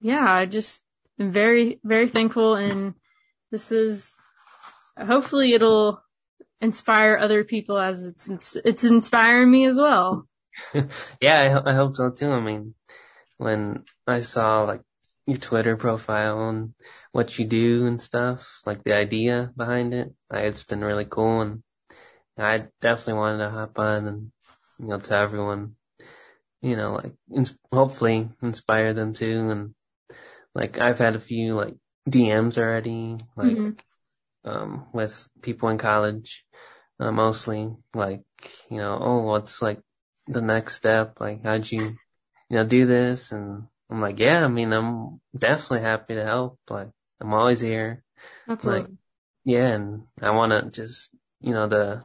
yeah 0.00 0.24
i 0.32 0.46
just 0.46 0.82
am 1.18 1.32
very 1.32 1.80
very 1.84 2.08
thankful 2.08 2.54
and 2.56 2.94
this 3.50 3.72
is 3.72 4.14
hopefully 4.98 5.52
it'll 5.54 6.02
inspire 6.60 7.16
other 7.16 7.44
people 7.44 7.78
as 7.78 8.04
it's 8.04 8.56
it's 8.64 8.84
inspiring 8.84 9.50
me 9.50 9.66
as 9.66 9.76
well 9.76 10.26
yeah, 11.20 11.62
I, 11.64 11.70
I 11.70 11.74
hope 11.74 11.96
so 11.96 12.10
too. 12.10 12.30
I 12.30 12.38
mean, 12.38 12.74
when 13.38 13.84
I 14.06 14.20
saw 14.20 14.64
like 14.64 14.82
your 15.32 15.40
Twitter 15.40 15.76
profile 15.76 16.48
and 16.48 16.74
what 17.12 17.38
you 17.38 17.44
do 17.46 17.86
and 17.86 18.00
stuff, 18.00 18.60
like 18.66 18.84
the 18.84 18.94
idea 18.94 19.52
behind 19.56 19.94
it, 19.94 20.12
like, 20.30 20.44
it's 20.44 20.64
been 20.64 20.82
really 20.84 21.04
cool 21.06 21.42
and 21.42 21.62
I 22.38 22.68
definitely 22.80 23.14
wanted 23.14 23.38
to 23.44 23.50
hop 23.50 23.78
on 23.78 24.06
and, 24.06 24.32
you 24.78 24.88
know, 24.88 24.98
to 24.98 25.14
everyone, 25.16 25.76
you 26.62 26.76
know, 26.76 26.94
like 26.94 27.14
ins- 27.34 27.58
hopefully 27.72 28.30
inspire 28.42 28.94
them 28.94 29.14
too. 29.14 29.50
And 29.50 29.74
like 30.54 30.78
I've 30.78 30.98
had 30.98 31.16
a 31.16 31.20
few 31.20 31.54
like 31.56 31.74
DMs 32.08 32.58
already, 32.58 33.18
like, 33.36 33.56
Mhm. 33.56 33.78
um, 34.44 34.86
with 34.94 35.28
people 35.42 35.68
in 35.70 35.78
college, 35.78 36.44
uh, 37.00 37.12
mostly 37.12 37.74
like, 37.94 38.22
you 38.70 38.78
know, 38.78 38.98
oh, 39.00 39.22
what's 39.22 39.62
like 39.62 39.80
the 40.28 40.42
next 40.42 40.76
step? 40.76 41.20
Like, 41.20 41.44
how'd 41.44 41.70
you, 41.70 41.80
you 42.50 42.56
know, 42.56 42.66
do 42.66 42.86
this? 42.86 43.32
And 43.32 43.68
I'm 43.92 44.00
like, 44.00 44.18
yeah, 44.18 44.42
I 44.42 44.48
mean, 44.48 44.72
I'm 44.72 45.20
definitely 45.36 45.82
happy 45.82 46.14
to 46.14 46.24
help. 46.24 46.58
Like, 46.70 46.88
I'm 47.20 47.34
always 47.34 47.60
here. 47.60 48.02
That's 48.46 48.64
Like, 48.64 48.86
yeah, 49.44 49.68
and 49.68 50.04
I 50.22 50.30
want 50.30 50.52
to 50.52 50.70
just, 50.70 51.14
you 51.42 51.52
know, 51.52 51.66
the, 51.68 52.02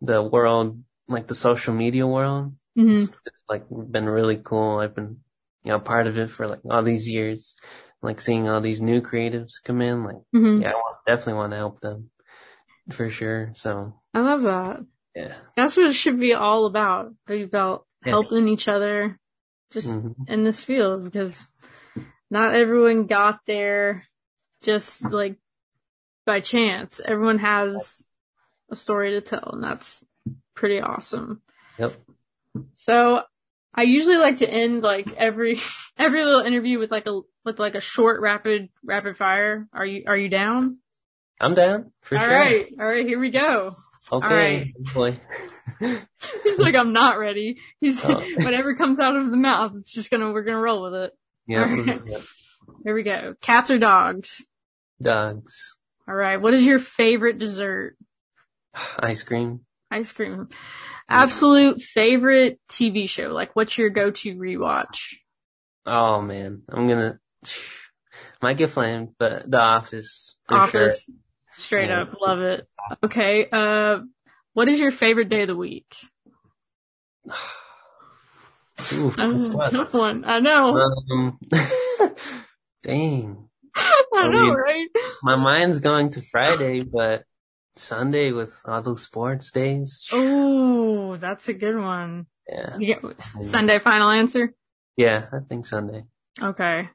the 0.00 0.22
world, 0.22 0.82
like 1.06 1.26
the 1.26 1.34
social 1.34 1.74
media 1.74 2.06
world, 2.06 2.54
hmm 2.74 2.94
it's, 2.94 3.12
it's 3.26 3.42
like 3.46 3.64
been 3.68 4.08
really 4.08 4.36
cool. 4.38 4.78
I've 4.78 4.94
been, 4.94 5.18
you 5.64 5.72
know, 5.72 5.80
part 5.80 6.06
of 6.06 6.16
it 6.16 6.30
for 6.30 6.48
like 6.48 6.60
all 6.70 6.82
these 6.82 7.06
years, 7.06 7.56
like 8.00 8.22
seeing 8.22 8.48
all 8.48 8.62
these 8.62 8.80
new 8.80 9.02
creatives 9.02 9.62
come 9.62 9.82
in, 9.82 10.02
like, 10.02 10.16
hmm 10.32 10.62
yeah, 10.62 10.70
I 10.70 10.74
want, 10.76 10.96
definitely 11.06 11.34
want 11.34 11.52
to 11.52 11.58
help 11.58 11.80
them 11.82 12.08
for 12.90 13.10
sure. 13.10 13.52
So 13.54 14.00
I 14.14 14.20
love 14.20 14.42
that. 14.42 14.80
yeah. 15.14 15.34
That's 15.58 15.76
what 15.76 15.90
it 15.90 15.94
should 15.94 16.18
be 16.18 16.32
all 16.32 16.64
about. 16.64 17.12
Be 17.26 17.42
about 17.42 17.84
Yeah. 18.06 18.12
helping 18.12 18.48
each 18.48 18.66
other 18.66 19.18
just 19.70 19.88
Mhm. 19.98 20.14
in 20.28 20.42
this 20.44 20.60
field 20.62 21.04
because 21.04 21.48
not 22.30 22.54
everyone 22.54 23.06
got 23.06 23.40
there 23.46 24.04
just 24.62 25.04
like 25.10 25.36
by 26.24 26.40
chance. 26.40 27.00
Everyone 27.04 27.38
has 27.38 28.04
a 28.70 28.76
story 28.76 29.10
to 29.12 29.20
tell 29.20 29.50
and 29.52 29.62
that's 29.62 30.04
pretty 30.54 30.80
awesome. 30.80 31.42
Yep. 31.78 31.94
So 32.74 33.22
I 33.74 33.82
usually 33.82 34.16
like 34.16 34.36
to 34.38 34.48
end 34.48 34.82
like 34.82 35.12
every, 35.12 35.60
every 35.98 36.24
little 36.24 36.40
interview 36.40 36.78
with 36.78 36.90
like 36.90 37.06
a, 37.06 37.20
with 37.44 37.58
like 37.58 37.74
a 37.74 37.80
short 37.80 38.20
rapid, 38.20 38.70
rapid 38.84 39.16
fire. 39.16 39.68
Are 39.72 39.86
you, 39.86 40.04
are 40.06 40.16
you 40.16 40.28
down? 40.28 40.78
I'm 41.40 41.54
down 41.54 41.92
for 42.00 42.16
All 42.16 42.24
sure. 42.24 42.34
right. 42.34 42.66
All 42.80 42.86
right. 42.86 43.06
Here 43.06 43.18
we 43.20 43.30
go. 43.30 43.76
Okay. 44.10 44.72
right. 44.94 45.20
He's 46.44 46.58
like, 46.58 46.74
I'm 46.74 46.92
not 46.92 47.18
ready. 47.18 47.58
He's, 47.80 48.02
Oh. 48.04 48.22
whatever 48.36 48.74
comes 48.76 48.98
out 49.00 49.16
of 49.16 49.30
the 49.30 49.36
mouth, 49.36 49.72
it's 49.76 49.92
just 49.92 50.10
gonna, 50.10 50.32
we're 50.32 50.42
gonna 50.44 50.60
roll 50.60 50.82
with 50.82 50.94
it. 50.94 51.12
yeah. 51.46 51.72
Right. 51.72 52.02
it. 52.06 52.22
Here 52.84 52.94
we 52.94 53.02
go. 53.02 53.34
Cats 53.40 53.70
or 53.70 53.78
dogs? 53.78 54.44
Dogs. 55.00 55.76
All 56.08 56.14
right. 56.14 56.36
What 56.38 56.54
is 56.54 56.64
your 56.64 56.78
favorite 56.78 57.38
dessert? 57.38 57.96
Ice 58.98 59.22
cream. 59.22 59.60
Ice 59.90 60.12
cream. 60.12 60.48
Absolute 61.08 61.80
favorite 61.82 62.58
TV 62.68 63.08
show. 63.08 63.28
Like, 63.28 63.54
what's 63.54 63.78
your 63.78 63.90
go-to 63.90 64.34
rewatch? 64.36 64.98
Oh 65.86 66.20
man. 66.20 66.62
I'm 66.68 66.88
gonna, 66.88 67.20
might 68.42 68.56
get 68.56 68.70
flamed, 68.70 69.10
but 69.18 69.48
The 69.48 69.60
Office 69.60 70.36
for 70.48 70.66
sure. 70.68 70.82
Office. 70.86 71.06
Straight 71.52 71.88
Yeah. 71.90 72.02
up. 72.02 72.14
Love 72.20 72.40
it. 72.40 72.66
Okay. 73.04 73.46
Uh, 73.50 74.00
what 74.56 74.68
is 74.70 74.80
your 74.80 74.90
favorite 74.90 75.28
day 75.28 75.42
of 75.42 75.48
the 75.48 75.54
week? 75.54 75.94
Ooh, 78.94 79.10
what? 79.54 79.70
tough 79.70 79.92
one. 79.92 80.24
I 80.24 80.38
know. 80.40 80.78
Um, 80.78 81.38
dang. 82.82 83.48
I 83.76 84.28
know, 84.28 84.30
mean- 84.30 84.54
right? 84.54 84.88
My 85.22 85.36
mind's 85.36 85.78
going 85.80 86.08
to 86.12 86.22
Friday, 86.22 86.80
but 86.80 87.24
Sunday 87.76 88.32
with 88.32 88.58
all 88.64 88.80
those 88.80 89.02
sports 89.02 89.52
days. 89.52 90.08
Oh, 90.10 91.16
that's 91.16 91.48
a 91.50 91.52
good 91.52 91.76
one. 91.76 92.26
Yeah. 92.48 92.78
Get- 92.78 93.02
Sunday 93.42 93.78
final 93.78 94.08
answer? 94.08 94.54
Yeah, 94.96 95.26
I 95.34 95.40
think 95.46 95.66
Sunday. 95.66 96.04
Okay. 96.40 96.88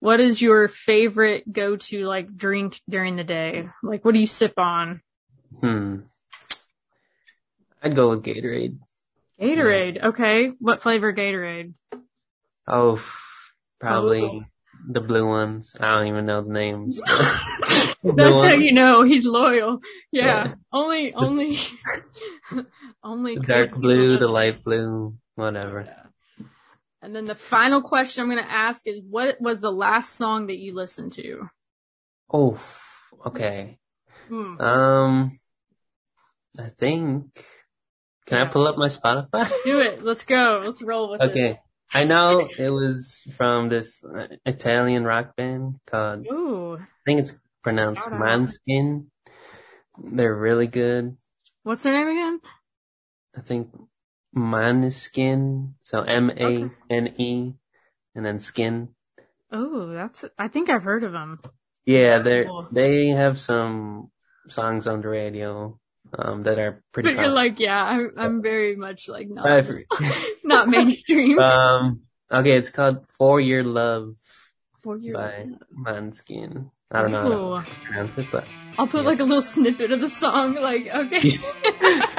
What 0.00 0.20
is 0.20 0.40
your 0.40 0.68
favorite 0.68 1.52
go-to 1.52 2.06
like 2.06 2.34
drink 2.34 2.80
during 2.88 3.16
the 3.16 3.24
day? 3.24 3.68
Like 3.82 4.06
what 4.06 4.14
do 4.14 4.20
you 4.20 4.26
sip 4.26 4.54
on? 4.56 5.02
Hmm. 5.60 5.96
I'd 7.82 7.94
go 7.96 8.10
with 8.10 8.22
Gatorade. 8.24 8.78
Gatorade. 9.40 10.02
Okay. 10.02 10.52
What 10.58 10.82
flavor 10.82 11.12
Gatorade? 11.12 11.74
Oh, 12.66 13.00
probably 13.80 14.22
Oh. 14.22 14.44
the 14.88 15.00
blue 15.00 15.26
ones. 15.26 15.76
I 15.78 15.94
don't 15.94 16.08
even 16.08 16.26
know 16.26 16.42
the 16.42 16.52
names. 16.52 17.00
That's 18.02 18.14
Blue 18.14 18.32
how 18.32 18.40
ones. 18.52 18.62
you 18.64 18.72
know 18.72 19.02
he's 19.02 19.26
loyal. 19.26 19.80
Yeah. 20.12 20.24
Yeah. 20.26 20.54
Only, 20.72 21.12
only, 21.14 21.58
only 23.04 23.36
dark 23.36 23.72
blue, 23.74 24.16
the 24.18 24.28
light 24.28 24.62
blue, 24.62 25.16
whatever. 25.34 25.82
Yeah. 25.86 26.44
And 27.02 27.14
then 27.14 27.24
the 27.24 27.34
final 27.34 27.82
question 27.82 28.22
I'm 28.22 28.30
going 28.30 28.42
to 28.42 28.50
ask 28.50 28.86
is 28.86 29.00
what 29.08 29.36
was 29.40 29.60
the 29.60 29.70
last 29.72 30.14
song 30.16 30.46
that 30.48 30.58
you 30.58 30.74
listened 30.74 31.12
to? 31.12 31.48
Oh, 32.32 32.60
okay. 33.26 33.78
Hmm. 34.28 34.60
Um, 34.60 35.40
I 36.58 36.68
think. 36.68 37.44
Can 38.26 38.38
I 38.38 38.50
pull 38.50 38.66
up 38.66 38.76
my 38.76 38.88
Spotify? 38.88 39.48
Do 39.64 39.80
it. 39.80 40.02
Let's 40.02 40.24
go. 40.24 40.62
Let's 40.64 40.82
roll 40.82 41.10
with 41.12 41.20
it. 41.22 41.30
okay. 41.30 41.60
I 41.94 42.02
know 42.04 42.48
it 42.58 42.68
was 42.70 43.22
from 43.36 43.68
this 43.68 44.02
uh, 44.04 44.26
Italian 44.44 45.04
rock 45.04 45.36
band 45.36 45.76
called, 45.86 46.26
Ooh. 46.26 46.76
I 46.78 46.84
think 47.04 47.20
it's 47.20 47.34
pronounced. 47.62 48.04
Manskin. 48.06 49.06
They're 50.02 50.34
really 50.34 50.66
good. 50.66 51.16
What's 51.62 51.84
their 51.84 51.92
name 51.96 52.08
again? 52.08 52.40
I 53.36 53.40
think 53.40 53.68
Maneskin. 54.36 55.74
So 55.82 56.00
M-A-N-E 56.02 57.54
and 58.14 58.26
then 58.26 58.40
skin. 58.40 58.88
Oh, 59.52 59.92
that's, 59.92 60.24
I 60.38 60.48
think 60.48 60.68
I've 60.68 60.82
heard 60.82 61.04
of 61.04 61.12
them. 61.12 61.40
Yeah, 61.84 62.18
they're, 62.18 62.46
Cool. 62.46 62.68
they 62.72 63.08
have 63.08 63.38
some 63.38 64.10
songs 64.48 64.86
on 64.88 65.02
the 65.02 65.08
radio, 65.08 65.78
um, 66.18 66.42
that 66.44 66.58
are 66.58 66.82
pretty 66.92 67.14
But 67.14 67.20
you're 67.20 67.28
like, 67.30 67.58
yeah, 67.60 67.82
I'm, 67.82 68.10
I'm 68.16 68.42
very 68.42 68.76
much 68.76 69.08
like 69.08 69.28
not, 69.28 69.64
not 70.44 70.68
mainstream. 70.68 71.38
um, 71.38 72.02
okay, 72.30 72.56
it's 72.56 72.70
called 72.70 73.06
For 73.18 73.40
Your 73.40 73.64
Love 73.64 74.14
For 74.82 74.96
your- 74.98 75.14
by 75.14 75.46
Manskin. 75.76 76.70
I 76.92 77.02
don't 77.02 77.10
know 77.10 77.56
how 77.56 77.64
to 77.64 77.76
pronounce 77.84 78.16
it, 78.16 78.26
but 78.30 78.44
I'll 78.78 78.86
put 78.86 79.02
Yeah. 79.02 79.08
like 79.08 79.18
a 79.18 79.24
little 79.24 79.42
snippet 79.42 79.90
of 79.90 80.00
the 80.00 80.08
song, 80.08 80.54
like, 80.54 80.86
okay. 80.86 81.18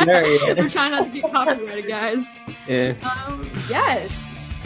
We're 0.06 0.70
trying 0.70 0.92
not 0.92 1.06
to 1.06 1.10
get 1.22 1.32
copyrighted, 1.32 1.88
guys. 1.88 2.30
yeah. 2.68 2.94
Um, 3.28 3.50
yes. 3.70 4.12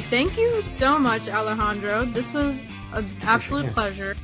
Thank 0.09 0.37
you 0.39 0.61
so 0.63 0.97
much, 0.97 1.29
Alejandro. 1.29 2.05
This 2.05 2.33
was 2.33 2.63
an 2.93 3.07
absolute 3.21 3.65
sure. 3.65 3.73
pleasure. 3.73 4.15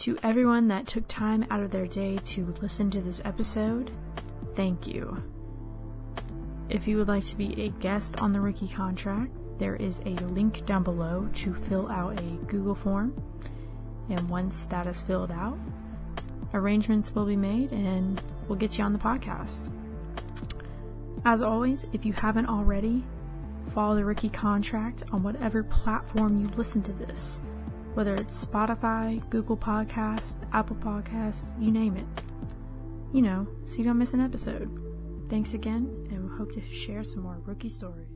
To 0.00 0.18
everyone 0.22 0.68
that 0.68 0.86
took 0.86 1.08
time 1.08 1.46
out 1.50 1.60
of 1.60 1.70
their 1.70 1.86
day 1.86 2.18
to 2.18 2.54
listen 2.60 2.90
to 2.90 3.00
this 3.00 3.22
episode, 3.24 3.90
thank 4.54 4.86
you. 4.86 5.22
If 6.68 6.86
you 6.86 6.98
would 6.98 7.08
like 7.08 7.24
to 7.24 7.36
be 7.36 7.62
a 7.62 7.70
guest 7.80 8.18
on 8.18 8.32
the 8.32 8.40
Rookie 8.40 8.68
contract, 8.68 9.32
there 9.58 9.74
is 9.76 10.00
a 10.00 10.10
link 10.10 10.66
down 10.66 10.82
below 10.82 11.30
to 11.36 11.54
fill 11.54 11.90
out 11.90 12.20
a 12.20 12.24
Google 12.46 12.74
form. 12.74 13.14
And 14.10 14.28
once 14.28 14.64
that 14.64 14.86
is 14.86 15.00
filled 15.00 15.30
out, 15.30 15.58
arrangements 16.52 17.14
will 17.14 17.24
be 17.24 17.36
made 17.36 17.72
and 17.72 18.22
we'll 18.48 18.58
get 18.58 18.76
you 18.76 18.84
on 18.84 18.92
the 18.92 18.98
podcast. 18.98 19.72
As 21.24 21.40
always, 21.40 21.86
if 21.94 22.04
you 22.04 22.12
haven't 22.12 22.46
already, 22.46 23.02
follow 23.72 23.94
the 23.96 24.04
Rookie 24.04 24.28
contract 24.28 25.04
on 25.10 25.22
whatever 25.22 25.62
platform 25.62 26.36
you 26.36 26.48
listen 26.48 26.82
to 26.82 26.92
this, 26.92 27.40
whether 27.96 28.14
it's 28.14 28.44
Spotify, 28.44 29.26
Google 29.30 29.56
Podcasts, 29.56 30.36
Apple 30.52 30.76
Podcasts, 30.76 31.50
you 31.58 31.70
name 31.70 31.96
it. 31.96 32.04
You 33.14 33.22
know, 33.22 33.48
so 33.64 33.78
you 33.78 33.84
don't 33.84 33.96
miss 33.96 34.12
an 34.12 34.20
episode. 34.20 34.68
Thanks 35.30 35.54
again, 35.54 36.06
and 36.10 36.30
we 36.30 36.36
hope 36.36 36.52
to 36.52 36.60
share 36.70 37.02
some 37.02 37.22
more 37.22 37.40
rookie 37.46 37.70
stories. 37.70 38.15